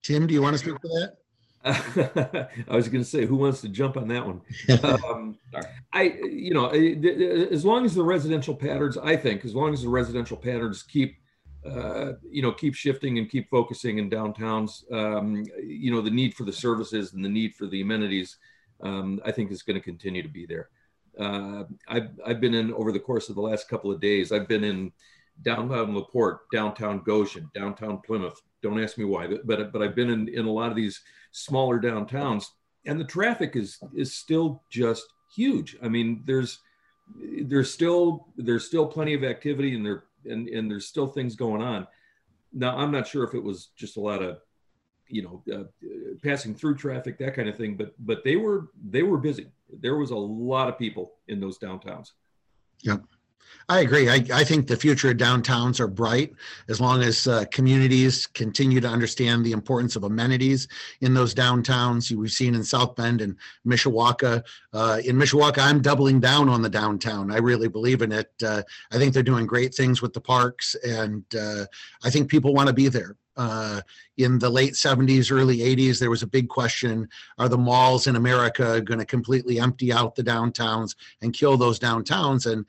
Tim, 0.02 0.26
do 0.26 0.34
you 0.34 0.42
want 0.42 0.54
to 0.54 0.58
speak 0.58 0.78
to 0.80 0.88
that? 0.88 1.16
I 2.68 2.76
was 2.76 2.88
going 2.88 3.02
to 3.02 3.08
say, 3.08 3.24
who 3.24 3.36
wants 3.36 3.62
to 3.62 3.70
jump 3.70 3.96
on 3.96 4.08
that 4.08 4.26
one? 4.26 4.42
Um, 5.04 5.38
I, 5.92 6.02
you 6.02 6.52
know, 6.52 6.68
as 6.68 7.64
long 7.64 7.84
as 7.84 7.94
the 7.94 8.02
residential 8.02 8.54
patterns, 8.54 8.98
I 8.98 9.16
think, 9.16 9.44
as 9.44 9.54
long 9.54 9.72
as 9.72 9.82
the 9.82 9.88
residential 9.88 10.36
patterns 10.36 10.82
keep 10.82 11.16
uh, 11.64 12.12
you 12.28 12.42
know, 12.42 12.52
keep 12.52 12.74
shifting 12.74 13.18
and 13.18 13.30
keep 13.30 13.48
focusing 13.48 13.98
in 13.98 14.10
downtowns. 14.10 14.90
Um, 14.92 15.44
you 15.62 15.90
know, 15.90 16.00
the 16.00 16.10
need 16.10 16.34
for 16.34 16.44
the 16.44 16.52
services 16.52 17.14
and 17.14 17.24
the 17.24 17.28
need 17.28 17.54
for 17.54 17.66
the 17.66 17.80
amenities, 17.80 18.36
um, 18.82 19.20
I 19.24 19.32
think, 19.32 19.50
is 19.50 19.62
going 19.62 19.76
to 19.76 19.84
continue 19.84 20.22
to 20.22 20.28
be 20.28 20.46
there. 20.46 20.68
Uh, 21.18 21.64
I've, 21.88 22.10
I've 22.26 22.40
been 22.40 22.54
in 22.54 22.72
over 22.74 22.92
the 22.92 23.00
course 23.00 23.28
of 23.28 23.34
the 23.34 23.40
last 23.40 23.68
couple 23.68 23.90
of 23.90 24.00
days. 24.00 24.32
I've 24.32 24.48
been 24.48 24.64
in 24.64 24.92
downtown 25.42 25.94
La 25.94 26.02
Porte, 26.02 26.40
downtown 26.52 27.02
Goshen, 27.04 27.50
downtown 27.54 28.00
Plymouth. 28.04 28.40
Don't 28.62 28.82
ask 28.82 28.98
me 28.98 29.04
why, 29.04 29.26
but 29.44 29.72
but 29.72 29.82
I've 29.82 29.94
been 29.94 30.10
in, 30.10 30.28
in 30.28 30.46
a 30.46 30.52
lot 30.52 30.70
of 30.70 30.76
these 30.76 31.02
smaller 31.32 31.80
downtowns, 31.80 32.46
and 32.86 32.98
the 33.00 33.04
traffic 33.04 33.56
is 33.56 33.78
is 33.94 34.14
still 34.14 34.62
just 34.70 35.04
huge. 35.34 35.76
I 35.82 35.88
mean, 35.88 36.22
there's 36.26 36.60
there's 37.42 37.72
still 37.72 38.28
there's 38.36 38.66
still 38.66 38.86
plenty 38.86 39.14
of 39.14 39.24
activity, 39.24 39.74
and 39.74 39.84
there 39.84 40.04
and 40.26 40.48
and 40.48 40.70
there's 40.70 40.86
still 40.86 41.06
things 41.06 41.36
going 41.36 41.62
on. 41.62 41.86
Now, 42.52 42.76
I'm 42.76 42.90
not 42.90 43.06
sure 43.06 43.24
if 43.24 43.34
it 43.34 43.42
was 43.42 43.70
just 43.76 43.96
a 43.96 44.00
lot 44.00 44.22
of 44.22 44.38
you 45.08 45.22
know 45.22 45.42
uh, 45.54 45.64
passing 46.22 46.54
through 46.54 46.76
traffic 46.76 47.18
that 47.18 47.34
kind 47.34 47.46
of 47.46 47.56
thing 47.58 47.76
but 47.76 47.92
but 47.98 48.24
they 48.24 48.36
were 48.36 48.68
they 48.88 49.02
were 49.02 49.18
busy. 49.18 49.48
There 49.80 49.96
was 49.96 50.10
a 50.10 50.16
lot 50.16 50.68
of 50.68 50.78
people 50.78 51.14
in 51.28 51.40
those 51.40 51.58
downtowns. 51.58 52.12
Yep 52.82 53.02
I 53.68 53.80
agree. 53.80 54.10
I, 54.10 54.24
I 54.32 54.44
think 54.44 54.66
the 54.66 54.76
future 54.76 55.10
of 55.10 55.16
downtowns 55.16 55.80
are 55.80 55.88
bright 55.88 56.34
as 56.68 56.80
long 56.80 57.02
as 57.02 57.26
uh, 57.26 57.44
communities 57.50 58.26
continue 58.26 58.80
to 58.80 58.88
understand 58.88 59.44
the 59.44 59.52
importance 59.52 59.96
of 59.96 60.04
amenities 60.04 60.68
in 61.00 61.14
those 61.14 61.34
downtowns. 61.34 62.14
We've 62.14 62.30
seen 62.30 62.54
in 62.54 62.62
South 62.62 62.94
Bend 62.94 63.22
and 63.22 63.36
Mishawaka. 63.66 64.44
Uh, 64.72 65.00
in 65.04 65.16
Mishawaka, 65.16 65.58
I'm 65.58 65.80
doubling 65.80 66.20
down 66.20 66.48
on 66.48 66.60
the 66.60 66.68
downtown. 66.68 67.30
I 67.30 67.38
really 67.38 67.68
believe 67.68 68.02
in 68.02 68.12
it. 68.12 68.30
Uh, 68.44 68.62
I 68.92 68.98
think 68.98 69.14
they're 69.14 69.22
doing 69.22 69.46
great 69.46 69.74
things 69.74 70.02
with 70.02 70.12
the 70.12 70.20
parks, 70.20 70.74
and 70.86 71.24
uh, 71.34 71.64
I 72.02 72.10
think 72.10 72.28
people 72.28 72.52
want 72.52 72.68
to 72.68 72.74
be 72.74 72.88
there. 72.88 73.16
Uh, 73.36 73.80
in 74.18 74.38
the 74.38 74.48
late 74.48 74.74
70s, 74.74 75.32
early 75.32 75.58
80s, 75.58 75.98
there 75.98 76.10
was 76.10 76.22
a 76.22 76.26
big 76.26 76.48
question 76.48 77.08
are 77.38 77.48
the 77.48 77.58
malls 77.58 78.06
in 78.06 78.14
America 78.14 78.80
going 78.80 79.00
to 79.00 79.04
completely 79.04 79.58
empty 79.58 79.92
out 79.92 80.14
the 80.14 80.22
downtowns 80.22 80.94
and 81.20 81.34
kill 81.34 81.56
those 81.56 81.80
downtowns? 81.80 82.50
And 82.50 82.64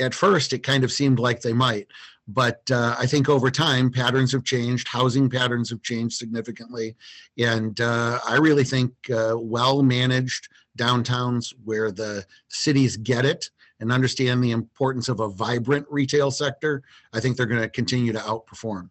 at 0.00 0.14
first 0.14 0.52
it 0.52 0.62
kind 0.62 0.84
of 0.84 0.92
seemed 0.92 1.18
like 1.18 1.40
they 1.40 1.52
might 1.52 1.86
but 2.28 2.62
uh, 2.70 2.94
i 2.98 3.06
think 3.06 3.28
over 3.28 3.50
time 3.50 3.90
patterns 3.90 4.32
have 4.32 4.44
changed 4.44 4.88
housing 4.88 5.28
patterns 5.28 5.70
have 5.70 5.82
changed 5.82 6.16
significantly 6.16 6.96
and 7.38 7.80
uh, 7.80 8.18
i 8.28 8.36
really 8.36 8.64
think 8.64 8.92
uh, 9.10 9.34
well 9.36 9.82
managed 9.82 10.48
downtowns 10.78 11.52
where 11.64 11.90
the 11.90 12.24
cities 12.48 12.96
get 12.96 13.24
it 13.24 13.50
and 13.80 13.90
understand 13.90 14.42
the 14.42 14.52
importance 14.52 15.08
of 15.08 15.20
a 15.20 15.28
vibrant 15.28 15.86
retail 15.90 16.30
sector 16.30 16.82
i 17.12 17.20
think 17.20 17.36
they're 17.36 17.46
going 17.46 17.60
to 17.60 17.68
continue 17.68 18.12
to 18.12 18.20
outperform. 18.20 18.88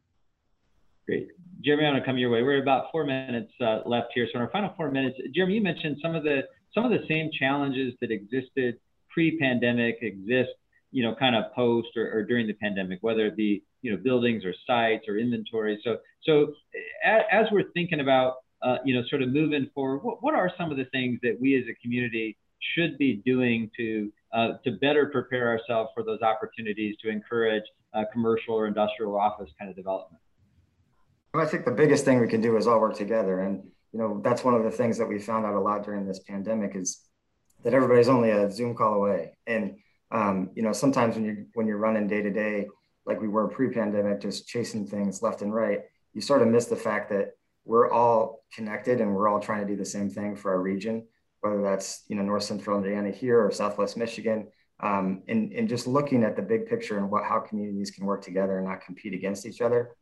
Great. 1.08 1.30
Jeremy 1.64 1.86
i 1.86 1.92
want 1.92 2.04
to 2.04 2.06
come 2.06 2.18
your 2.18 2.30
way. 2.30 2.44
We're 2.44 2.62
about 2.62 2.92
four 2.92 3.06
minutes 3.06 3.54
uh, 3.62 3.80
left 3.86 4.10
here 4.14 4.28
so 4.32 4.38
in 4.38 4.42
our 4.42 4.52
final 4.52 4.74
four 4.76 4.92
minutes 4.92 5.18
jeremy 5.34 5.56
you 5.56 5.62
mentioned 5.62 5.98
some 6.02 6.16
of 6.16 6.24
the 6.24 6.42
some 6.74 6.86
of 6.86 6.92
the 6.92 7.06
same 7.08 7.30
challenges 7.38 7.94
that 8.02 8.12
existed 8.12 8.78
pre-pandemic 9.10 9.98
exist 10.02 10.52
you 10.92 11.04
know, 11.04 11.16
kind 11.16 11.36
of 11.36 11.54
post 11.54 11.90
or, 11.96 12.12
or, 12.12 12.24
during 12.24 12.48
the 12.48 12.54
pandemic, 12.54 13.00
whether 13.02 13.26
it 13.26 13.38
be, 13.38 13.64
you 13.82 13.92
know, 13.92 13.98
buildings 13.98 14.44
or 14.44 14.54
sites 14.68 15.08
or 15.08 15.18
inventory. 15.18 15.80
So, 15.84 15.98
so 16.24 16.54
as, 17.06 17.46
we're 17.52 17.72
thinking 17.74 18.02
about, 18.02 18.36
uh, 18.62 18.78
you 18.84 18.94
know, 18.94 19.04
sort 19.10 19.22
of 19.22 19.30
moving 19.30 19.70
forward, 19.74 20.04
what, 20.04 20.22
what 20.22 20.36
are 20.36 20.52
some 20.58 20.70
of 20.70 20.78
the 20.78 20.86
things 20.86 21.20
that 21.24 21.38
we 21.40 21.56
as 21.56 21.64
a 21.70 21.74
community 21.82 22.38
should 22.76 22.98
be 22.98 23.22
doing 23.26 23.72
to, 23.78 24.12
uh, 24.34 24.50
to 24.64 24.72
better 24.74 25.08
prepare 25.08 25.50
ourselves 25.50 25.90
for 25.96 26.04
those 26.04 26.22
opportunities 26.22 26.96
to 27.02 27.10
encourage 27.10 27.64
uh, 27.94 28.04
commercial 28.12 28.54
or 28.54 28.68
industrial 28.68 29.18
office 29.18 29.50
kind 29.58 29.70
of 29.70 29.76
development? 29.76 30.22
Well, 31.34 31.44
I 31.44 31.48
think 31.48 31.66
the 31.66 31.72
biggest 31.72 32.04
thing 32.04 32.20
we 32.20 32.28
can 32.28 32.42
do 32.42 32.58
is 32.58 32.68
all 32.68 32.80
work 32.80 32.96
together. 32.98 33.40
And, 33.40 33.64
you 33.94 34.00
know, 34.00 34.22
that's 34.24 34.44
one 34.44 34.54
of 34.54 34.64
the 34.64 34.72
things 34.72 34.98
that 34.98 35.08
we 35.08 35.20
found 35.20 35.46
out 35.46 35.54
a 35.54 35.60
lot 35.60 35.84
during 35.86 36.06
this 36.06 36.20
pandemic 36.20 36.76
is 36.76 37.02
that 37.64 37.74
everybody's 37.74 38.10
only 38.10 38.32
a 38.32 38.52
Zoom 38.52 38.76
call 38.76 38.96
away. 38.96 39.32
And, 39.48 39.78
um, 40.12 40.50
you 40.56 40.62
know, 40.62 40.74
sometimes 40.74 41.16
when 41.16 41.26
you 41.26 41.46
when 41.54 41.68
you're 41.68 41.78
running 41.78 42.08
day 42.08 42.22
to 42.22 42.32
day, 42.32 42.68
like 43.06 43.22
we 43.22 43.28
were 43.28 43.48
pre-pandemic, 43.48 44.22
just 44.22 44.48
chasing 44.48 44.86
things 44.86 45.22
left 45.22 45.42
and 45.42 45.54
right, 45.54 45.82
you 46.14 46.22
sort 46.22 46.42
of 46.42 46.50
miss 46.50 46.66
the 46.66 46.76
fact 46.76 47.10
that 47.10 47.32
we're 47.64 47.92
all 47.92 48.44
connected 48.54 49.02
and 49.02 49.16
we're 49.16 49.30
all 49.30 49.40
trying 49.40 49.62
to 49.62 49.68
do 49.68 49.78
the 49.78 49.86
same 49.86 50.10
thing 50.10 50.36
for 50.36 50.52
our 50.52 50.62
region, 50.62 51.08
whether 51.42 51.62
that's 51.62 52.04
you 52.08 52.16
know 52.16 52.24
North 52.24 52.44
Central 52.44 52.78
Indiana 52.78 53.12
here 53.12 53.44
or 53.44 53.52
Southwest 53.52 53.96
Michigan, 53.98 54.48
um, 54.82 55.24
and 55.28 55.54
and 55.54 55.70
just 55.70 55.88
looking 55.88 56.24
at 56.24 56.36
the 56.36 56.42
big 56.42 56.68
picture 56.68 56.98
and 56.98 57.10
what 57.10 57.24
how 57.24 57.40
communities 57.40 57.92
can 57.92 58.06
work 58.06 58.22
together 58.22 58.58
and 58.58 58.68
not 58.68 58.82
compete 58.82 59.14
against 59.14 59.46
each 59.46 59.62
other. 59.62 59.96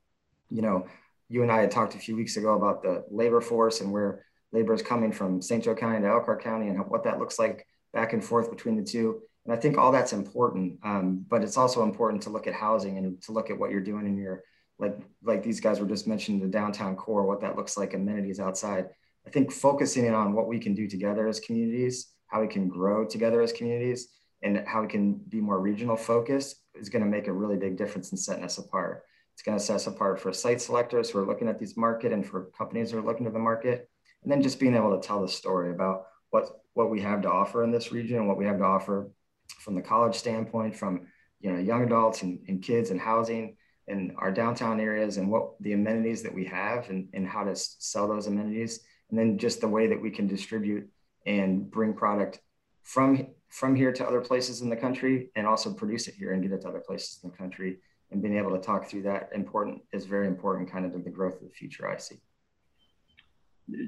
You 0.50 0.64
know, 0.64 0.88
you 1.30 1.44
and 1.44 1.52
I 1.52 1.62
had 1.62 1.72
talked 1.72 1.94
a 1.94 2.00
few 2.00 2.16
weeks 2.16 2.38
ago 2.38 2.56
about 2.56 2.82
the 2.82 3.06
labor 3.12 3.42
force 3.42 3.82
and 3.82 3.92
where 3.92 4.26
labor 4.52 4.74
is 4.74 4.82
coming 4.82 5.12
from 5.12 5.42
St. 5.42 5.64
Joe 5.64 5.76
County 5.76 6.02
to 6.02 6.08
Elkhart 6.08 6.44
County 6.44 6.70
and 6.70 6.80
what 6.90 7.04
that 7.04 7.20
looks 7.20 7.38
like 7.38 7.68
back 7.94 8.14
and 8.14 8.24
forth 8.24 8.50
between 8.50 8.76
the 8.76 8.84
two. 8.84 9.22
And 9.46 9.54
I 9.54 9.58
think 9.58 9.78
all 9.78 9.92
that's 9.92 10.14
important, 10.14 10.80
um, 10.84 11.26
but 11.28 11.44
it's 11.44 11.58
also 11.58 11.84
important 11.84 12.22
to 12.24 12.30
look 12.30 12.48
at 12.48 12.54
housing 12.54 12.98
and 12.98 13.22
to 13.24 13.32
look 13.32 13.50
at 13.50 13.58
what 13.58 13.72
you're 13.72 13.82
doing 13.82 14.06
in 14.06 14.18
your 14.18 14.44
like 14.80 14.98
like 15.24 15.44
these 15.44 15.60
guys 15.60 15.80
were 15.80 15.88
just 15.88 16.08
mentioning 16.08 16.40
the 16.40 16.48
downtown 16.48 16.96
core, 16.96 17.26
what 17.26 17.42
that 17.42 17.56
looks 17.56 17.78
like, 17.78 17.94
amenities 17.94 18.40
outside. 18.40 18.88
I 19.28 19.30
think 19.30 19.52
focusing 19.52 20.06
in 20.06 20.14
on 20.14 20.34
what 20.34 20.48
we 20.48 20.60
can 20.60 20.74
do 20.74 20.88
together 20.88 21.28
as 21.28 21.40
communities, 21.40 22.14
how 22.28 22.42
we 22.42 22.48
can 22.48 22.70
grow 22.70 23.06
together 23.06 23.42
as 23.42 23.52
communities, 23.52 24.08
and 24.42 24.64
how 24.66 24.82
we 24.82 24.88
can 24.88 25.16
be 25.16 25.42
more 25.42 25.60
regional 25.60 25.98
focused 25.98 26.64
is 26.76 26.90
going 26.90 27.04
to 27.04 27.10
make 27.10 27.28
a 27.28 27.34
really 27.34 27.58
big 27.58 27.78
difference 27.78 28.12
in 28.12 28.18
setting 28.18 28.46
us 28.46 28.58
apart. 28.58 29.04
It's 29.34 29.44
going 29.44 29.58
to 29.58 29.64
set 29.64 29.76
us 29.76 29.88
apart 29.88 30.20
for 30.20 30.32
site 30.32 30.62
selectors 30.62 31.10
who 31.10 31.20
are 31.20 31.26
looking 31.26 31.48
at 31.48 31.60
these 31.60 31.78
market 31.78 32.14
and 32.14 32.26
for 32.26 32.50
companies 32.58 32.92
who 32.92 33.00
are 33.00 33.06
looking 33.06 33.26
to 33.26 33.32
the 33.32 33.40
market, 33.40 33.90
and 34.24 34.32
then 34.32 34.42
just 34.42 34.60
being 34.60 34.76
able 34.76 34.98
to 34.98 35.06
tell 35.06 35.22
the 35.22 35.28
story 35.28 35.72
about 35.72 36.06
what 36.30 36.62
what 36.74 36.90
we 36.90 37.02
have 37.02 37.22
to 37.24 37.30
offer 37.30 37.64
in 37.64 37.72
this 37.72 37.92
region 37.92 38.18
and 38.18 38.28
what 38.28 38.38
we 38.38 38.46
have 38.46 38.60
to 38.60 38.64
offer 38.64 39.12
from 39.60 39.76
the 39.76 39.82
college 39.82 40.16
standpoint, 40.16 40.76
from 40.76 41.08
you 41.40 41.52
know 41.52 41.60
young 41.60 41.84
adults 41.84 42.22
and, 42.22 42.40
and 42.48 42.62
kids 42.62 42.92
and 42.92 43.00
housing 43.00 43.56
and 43.90 44.14
our 44.18 44.32
downtown 44.32 44.80
areas 44.80 45.18
and 45.18 45.30
what 45.30 45.62
the 45.62 45.74
amenities 45.74 46.22
that 46.24 46.34
we 46.34 46.46
have 46.46 46.90
and, 46.90 47.10
and 47.14 47.28
how 47.28 47.44
to 47.44 47.56
sell 47.56 48.08
those 48.08 48.28
amenities. 48.28 48.82
And 49.10 49.18
then 49.18 49.38
just 49.38 49.62
the 49.62 49.68
way 49.68 49.88
that 49.88 50.00
we 50.00 50.12
can 50.12 50.28
distribute 50.28 50.88
and 51.26 51.70
bring 51.70 51.94
product 51.94 52.40
from 52.84 53.28
from 53.50 53.76
here 53.76 53.92
to 53.92 54.06
other 54.06 54.22
places 54.22 54.62
in 54.62 54.70
the 54.70 54.76
country 54.76 55.32
and 55.36 55.48
also 55.48 55.74
produce 55.74 56.08
it 56.08 56.14
here 56.14 56.34
and 56.34 56.44
get 56.44 56.52
it 56.52 56.62
to 56.62 56.68
other 56.68 56.80
places 56.80 57.20
in 57.24 57.32
the 57.32 57.36
country. 57.36 57.80
And 58.12 58.22
being 58.22 58.38
able 58.38 58.52
to 58.52 58.60
talk 58.60 58.88
through 58.88 59.04
that 59.04 59.30
important 59.34 59.82
is 59.92 60.06
very 60.06 60.28
important 60.28 60.72
kind 60.72 60.86
of 60.86 60.94
to 60.94 61.00
the 61.00 61.10
growth 61.10 61.42
of 61.42 61.48
the 61.48 61.54
future 61.54 61.90
i 61.90 61.98
see. 61.98 62.18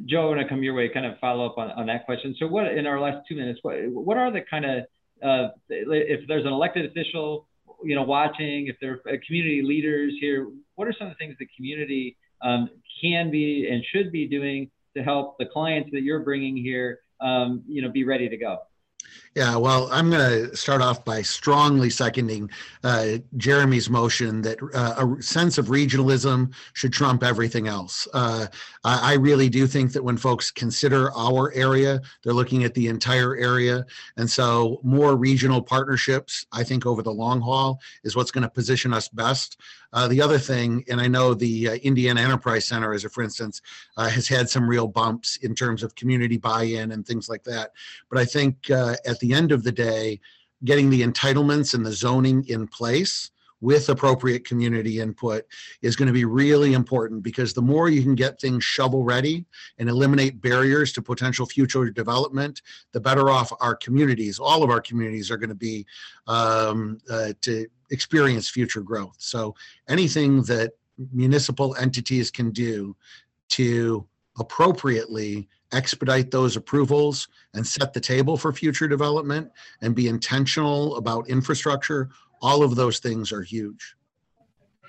Joe 0.05 0.23
i 0.23 0.25
want 0.25 0.41
to 0.41 0.47
come 0.47 0.63
your 0.63 0.73
way 0.73 0.89
kind 0.89 1.05
of 1.05 1.19
follow 1.19 1.45
up 1.45 1.57
on, 1.57 1.71
on 1.71 1.85
that 1.87 2.05
question. 2.05 2.35
So 2.39 2.47
what 2.47 2.67
in 2.67 2.87
our 2.87 2.99
last 2.99 3.27
two 3.27 3.35
minutes 3.35 3.59
what, 3.61 3.75
what 3.87 4.17
are 4.17 4.31
the 4.31 4.41
kind 4.41 4.65
of 4.65 4.85
uh, 5.23 5.49
if 5.69 6.27
there's 6.27 6.45
an 6.45 6.51
elected 6.51 6.85
official, 6.85 7.47
you 7.83 7.95
know, 7.95 8.03
watching, 8.03 8.67
if 8.67 8.75
there 8.81 8.99
are 9.07 9.17
community 9.25 9.61
leaders 9.63 10.13
here, 10.19 10.47
what 10.75 10.87
are 10.87 10.93
some 10.97 11.07
of 11.07 11.13
the 11.13 11.17
things 11.17 11.35
the 11.39 11.47
community 11.55 12.17
um, 12.41 12.69
can 13.01 13.31
be 13.31 13.67
and 13.71 13.83
should 13.91 14.11
be 14.11 14.27
doing 14.27 14.69
to 14.95 15.03
help 15.03 15.37
the 15.39 15.45
clients 15.45 15.89
that 15.91 16.01
you're 16.01 16.19
bringing 16.19 16.55
here, 16.55 16.99
um, 17.21 17.63
you 17.67 17.81
know, 17.81 17.89
be 17.89 18.03
ready 18.03 18.29
to 18.29 18.37
go? 18.37 18.59
Yeah, 19.33 19.55
well, 19.55 19.87
I'm 19.93 20.09
going 20.09 20.49
to 20.49 20.57
start 20.57 20.81
off 20.81 21.05
by 21.05 21.21
strongly 21.21 21.89
seconding 21.89 22.49
uh, 22.83 23.19
Jeremy's 23.37 23.89
motion 23.89 24.41
that 24.41 24.57
uh, 24.73 25.05
a 25.07 25.21
sense 25.21 25.57
of 25.57 25.67
regionalism 25.67 26.53
should 26.73 26.91
trump 26.91 27.23
everything 27.23 27.69
else. 27.69 28.09
Uh, 28.13 28.47
I 28.83 29.13
really 29.13 29.47
do 29.47 29.67
think 29.67 29.93
that 29.93 30.03
when 30.03 30.17
folks 30.17 30.51
consider 30.51 31.15
our 31.15 31.53
area, 31.53 32.01
they're 32.23 32.33
looking 32.33 32.63
at 32.65 32.73
the 32.73 32.87
entire 32.87 33.37
area. 33.37 33.85
And 34.17 34.29
so, 34.29 34.81
more 34.83 35.15
regional 35.15 35.61
partnerships, 35.61 36.45
I 36.51 36.63
think, 36.63 36.85
over 36.85 37.01
the 37.01 37.13
long 37.13 37.39
haul 37.39 37.79
is 38.03 38.15
what's 38.15 38.31
going 38.31 38.43
to 38.43 38.49
position 38.49 38.91
us 38.91 39.07
best. 39.07 39.61
Uh, 39.93 40.07
the 40.07 40.21
other 40.21 40.39
thing, 40.39 40.83
and 40.89 41.01
I 41.01 41.07
know 41.07 41.33
the 41.33 41.69
uh, 41.69 41.73
Indiana 41.75 42.21
Enterprise 42.21 42.65
Center, 42.65 42.93
as 42.93 43.03
a 43.03 43.09
for 43.09 43.23
instance, 43.23 43.61
uh, 43.97 44.09
has 44.09 44.27
had 44.27 44.49
some 44.49 44.67
real 44.67 44.87
bumps 44.87 45.35
in 45.37 45.53
terms 45.53 45.83
of 45.83 45.95
community 45.95 46.37
buy-in 46.37 46.91
and 46.91 47.05
things 47.05 47.27
like 47.27 47.43
that. 47.43 47.73
But 48.09 48.17
I 48.17 48.25
think 48.25 48.71
at 49.05 49.19
the 49.19 49.33
end 49.33 49.51
of 49.51 49.63
the 49.63 49.71
day, 49.71 50.19
getting 50.63 50.89
the 50.89 51.01
entitlements 51.01 51.73
and 51.73 51.85
the 51.85 51.91
zoning 51.91 52.45
in 52.47 52.67
place 52.67 53.31
with 53.61 53.89
appropriate 53.89 54.43
community 54.43 54.99
input 54.99 55.45
is 55.83 55.95
going 55.95 56.07
to 56.07 56.13
be 56.13 56.25
really 56.25 56.73
important 56.73 57.21
because 57.21 57.53
the 57.53 57.61
more 57.61 57.89
you 57.89 58.01
can 58.01 58.15
get 58.15 58.41
things 58.41 58.63
shovel 58.63 59.03
ready 59.03 59.45
and 59.77 59.87
eliminate 59.87 60.41
barriers 60.41 60.91
to 60.91 61.01
potential 61.01 61.45
future 61.45 61.89
development, 61.91 62.63
the 62.91 62.99
better 62.99 63.29
off 63.29 63.53
our 63.61 63.75
communities, 63.75 64.39
all 64.39 64.63
of 64.63 64.71
our 64.71 64.81
communities 64.81 65.29
are 65.29 65.37
going 65.37 65.49
to 65.49 65.55
be 65.55 65.85
um, 66.27 66.97
uh, 67.09 67.33
to 67.41 67.67
experience 67.91 68.49
future 68.49 68.81
growth. 68.81 69.15
So 69.19 69.55
anything 69.87 70.41
that 70.43 70.73
municipal 71.13 71.75
entities 71.75 72.31
can 72.31 72.49
do 72.51 72.95
to 73.49 74.07
appropriately 74.39 75.47
expedite 75.73 76.31
those 76.31 76.55
approvals 76.55 77.27
and 77.53 77.65
set 77.65 77.93
the 77.93 77.99
table 77.99 78.37
for 78.37 78.51
future 78.51 78.87
development 78.87 79.51
and 79.81 79.95
be 79.95 80.07
intentional 80.07 80.97
about 80.97 81.29
infrastructure 81.29 82.09
all 82.41 82.63
of 82.63 82.75
those 82.75 82.99
things 82.99 83.31
are 83.31 83.43
huge 83.43 83.95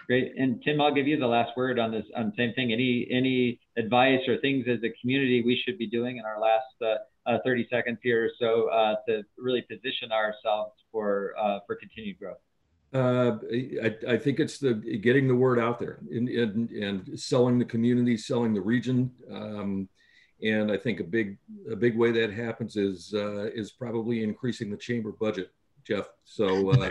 Great. 0.06 0.34
And 0.36 0.62
Tim, 0.62 0.80
I'll 0.80 0.92
give 0.92 1.06
you 1.06 1.18
the 1.18 1.26
last 1.26 1.56
word 1.56 1.78
on 1.78 1.90
this 1.90 2.04
on 2.16 2.32
same 2.36 2.52
thing. 2.54 2.72
Any 2.72 3.06
any 3.10 3.58
advice 3.76 4.20
or 4.28 4.36
things 4.38 4.66
as 4.68 4.78
a 4.82 4.90
community 5.00 5.42
we 5.42 5.60
should 5.64 5.78
be 5.78 5.86
doing 5.86 6.18
in 6.18 6.24
our 6.24 6.40
last 6.40 7.00
uh, 7.26 7.30
uh, 7.30 7.38
30 7.44 7.68
seconds 7.70 7.98
here 8.02 8.26
or 8.26 8.30
so 8.38 8.68
uh, 8.68 8.96
to 9.08 9.22
really 9.38 9.62
position 9.62 10.12
ourselves 10.12 10.72
for 10.90 11.34
uh, 11.38 11.60
for 11.66 11.76
continued 11.76 12.18
growth? 12.18 12.36
Uh, 12.92 13.38
I, 13.82 14.12
I, 14.12 14.18
think 14.18 14.38
it's 14.38 14.58
the 14.58 14.74
getting 14.74 15.26
the 15.26 15.34
word 15.34 15.58
out 15.58 15.78
there 15.78 16.00
and, 16.10 16.28
and, 16.28 16.70
and 16.72 17.18
selling 17.18 17.58
the 17.58 17.64
community, 17.64 18.18
selling 18.18 18.52
the 18.52 18.60
region. 18.60 19.10
Um, 19.32 19.88
and 20.42 20.70
I 20.70 20.76
think 20.76 21.00
a 21.00 21.04
big 21.04 21.38
a 21.70 21.76
big 21.76 21.96
way 21.96 22.10
that 22.12 22.32
happens 22.32 22.76
is 22.76 23.14
uh, 23.14 23.50
is 23.54 23.72
probably 23.72 24.22
increasing 24.22 24.70
the 24.70 24.76
chamber 24.76 25.12
budget. 25.12 25.50
Jeff. 25.84 26.08
So, 26.24 26.70
uh, 26.80 26.90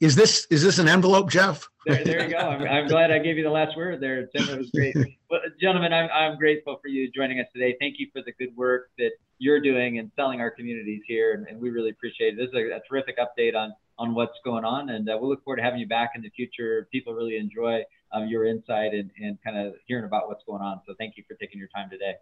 is 0.00 0.14
this 0.14 0.46
is 0.50 0.62
this 0.62 0.78
an 0.78 0.88
envelope, 0.88 1.30
Jeff? 1.30 1.68
there, 1.86 2.04
there 2.04 2.24
you 2.24 2.30
go. 2.30 2.36
I'm, 2.36 2.62
I'm, 2.62 2.86
glad 2.86 3.10
I 3.10 3.18
gave 3.18 3.38
you 3.38 3.42
the 3.42 3.50
last 3.50 3.76
word 3.76 4.00
there, 4.00 4.26
Tim. 4.26 4.48
It 4.48 4.58
was 4.58 4.70
great. 4.70 4.94
Well, 5.30 5.40
gentlemen, 5.60 5.92
I'm 5.92 6.10
I'm 6.12 6.36
grateful 6.36 6.78
for 6.82 6.88
you 6.88 7.10
joining 7.12 7.40
us 7.40 7.46
today. 7.54 7.76
Thank 7.80 7.96
you 7.98 8.08
for 8.12 8.20
the 8.22 8.32
good 8.32 8.54
work 8.56 8.90
that 8.98 9.12
you're 9.38 9.60
doing 9.60 9.98
and 9.98 10.10
selling 10.16 10.40
our 10.40 10.50
communities 10.50 11.02
here, 11.06 11.34
and, 11.34 11.46
and 11.46 11.60
we 11.60 11.70
really 11.70 11.90
appreciate 11.90 12.34
it. 12.34 12.36
This 12.36 12.48
is 12.48 12.54
a, 12.54 12.76
a, 12.76 12.80
terrific 12.88 13.16
update 13.18 13.54
on 13.54 13.72
on 13.98 14.14
what's 14.14 14.38
going 14.44 14.64
on, 14.64 14.90
and 14.90 15.08
uh, 15.08 15.16
we'll 15.20 15.30
look 15.30 15.44
forward 15.44 15.58
to 15.58 15.62
having 15.62 15.80
you 15.80 15.86
back 15.86 16.12
in 16.14 16.22
the 16.22 16.30
future. 16.30 16.88
People 16.92 17.14
really 17.14 17.36
enjoy 17.36 17.82
um, 18.12 18.28
your 18.28 18.46
insight 18.46 18.92
and 18.94 19.10
and 19.20 19.38
kind 19.42 19.56
of 19.56 19.74
hearing 19.86 20.04
about 20.04 20.28
what's 20.28 20.44
going 20.46 20.62
on. 20.62 20.80
So, 20.86 20.94
thank 20.98 21.16
you 21.16 21.24
for 21.28 21.34
taking 21.34 21.58
your 21.58 21.68
time 21.68 21.90
today. 21.90 22.14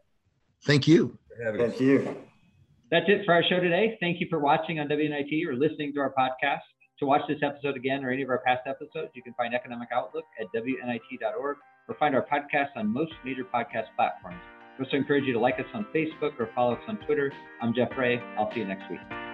Thank 0.65 0.89
you. 0.89 1.19
Thank 1.57 1.81
you. 1.81 2.17
That's 2.91 3.07
it 3.09 3.25
for 3.27 3.35
our 3.35 3.43
show 3.43 3.61
today. 3.61 3.97
Thank 4.01 4.21
you 4.21 4.27
for 4.31 4.39
watching 4.39 4.81
on 4.81 4.89
WNIT 4.89 5.47
or 5.47 5.55
listening 5.55 5.93
to 5.95 6.01
our 6.01 6.13
podcast. 6.19 6.61
To 7.01 7.07
watch 7.07 7.23
this 7.29 7.39
episode 7.43 7.77
again 7.77 8.05
or 8.05 8.11
any 8.11 8.23
of 8.23 8.29
our 8.29 8.43
past 8.45 8.63
episodes, 8.67 9.11
you 9.15 9.23
can 9.23 9.33
find 9.35 9.55
Economic 9.55 9.89
Outlook 9.93 10.25
at 10.41 10.47
WNIT.org 10.53 11.57
or 11.89 11.95
find 11.97 12.15
our 12.15 12.27
podcast 12.27 12.71
on 12.77 12.93
most 12.93 13.13
major 13.25 13.45
podcast 13.45 13.87
platforms. 13.95 14.41
We 14.79 14.85
also 14.85 14.97
encourage 14.97 15.25
you 15.25 15.33
to 15.33 15.41
like 15.41 15.61
us 15.61 15.67
on 15.75 15.87
Facebook 15.95 16.39
or 16.41 16.51
follow 16.55 16.75
us 16.75 16.83
on 16.89 16.99
Twitter. 17.07 17.33
I'm 17.63 17.75
Jeff 17.75 17.91
Rea. 17.97 18.21
I'll 18.37 18.53
see 18.53 18.61
you 18.61 18.67
next 18.67 18.91
week. 18.91 19.28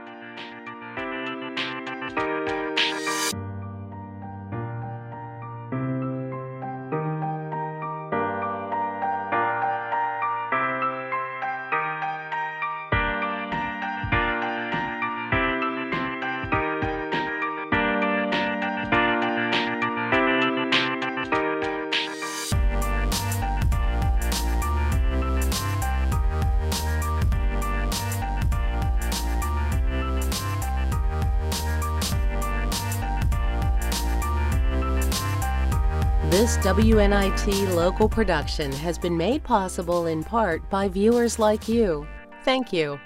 WNIT 36.64 37.74
local 37.74 38.08
production 38.08 38.72
has 38.72 38.96
been 38.96 39.14
made 39.14 39.44
possible 39.44 40.06
in 40.06 40.24
part 40.24 40.66
by 40.70 40.88
viewers 40.88 41.38
like 41.38 41.68
you. 41.68 42.06
Thank 42.42 42.72
you. 42.72 42.98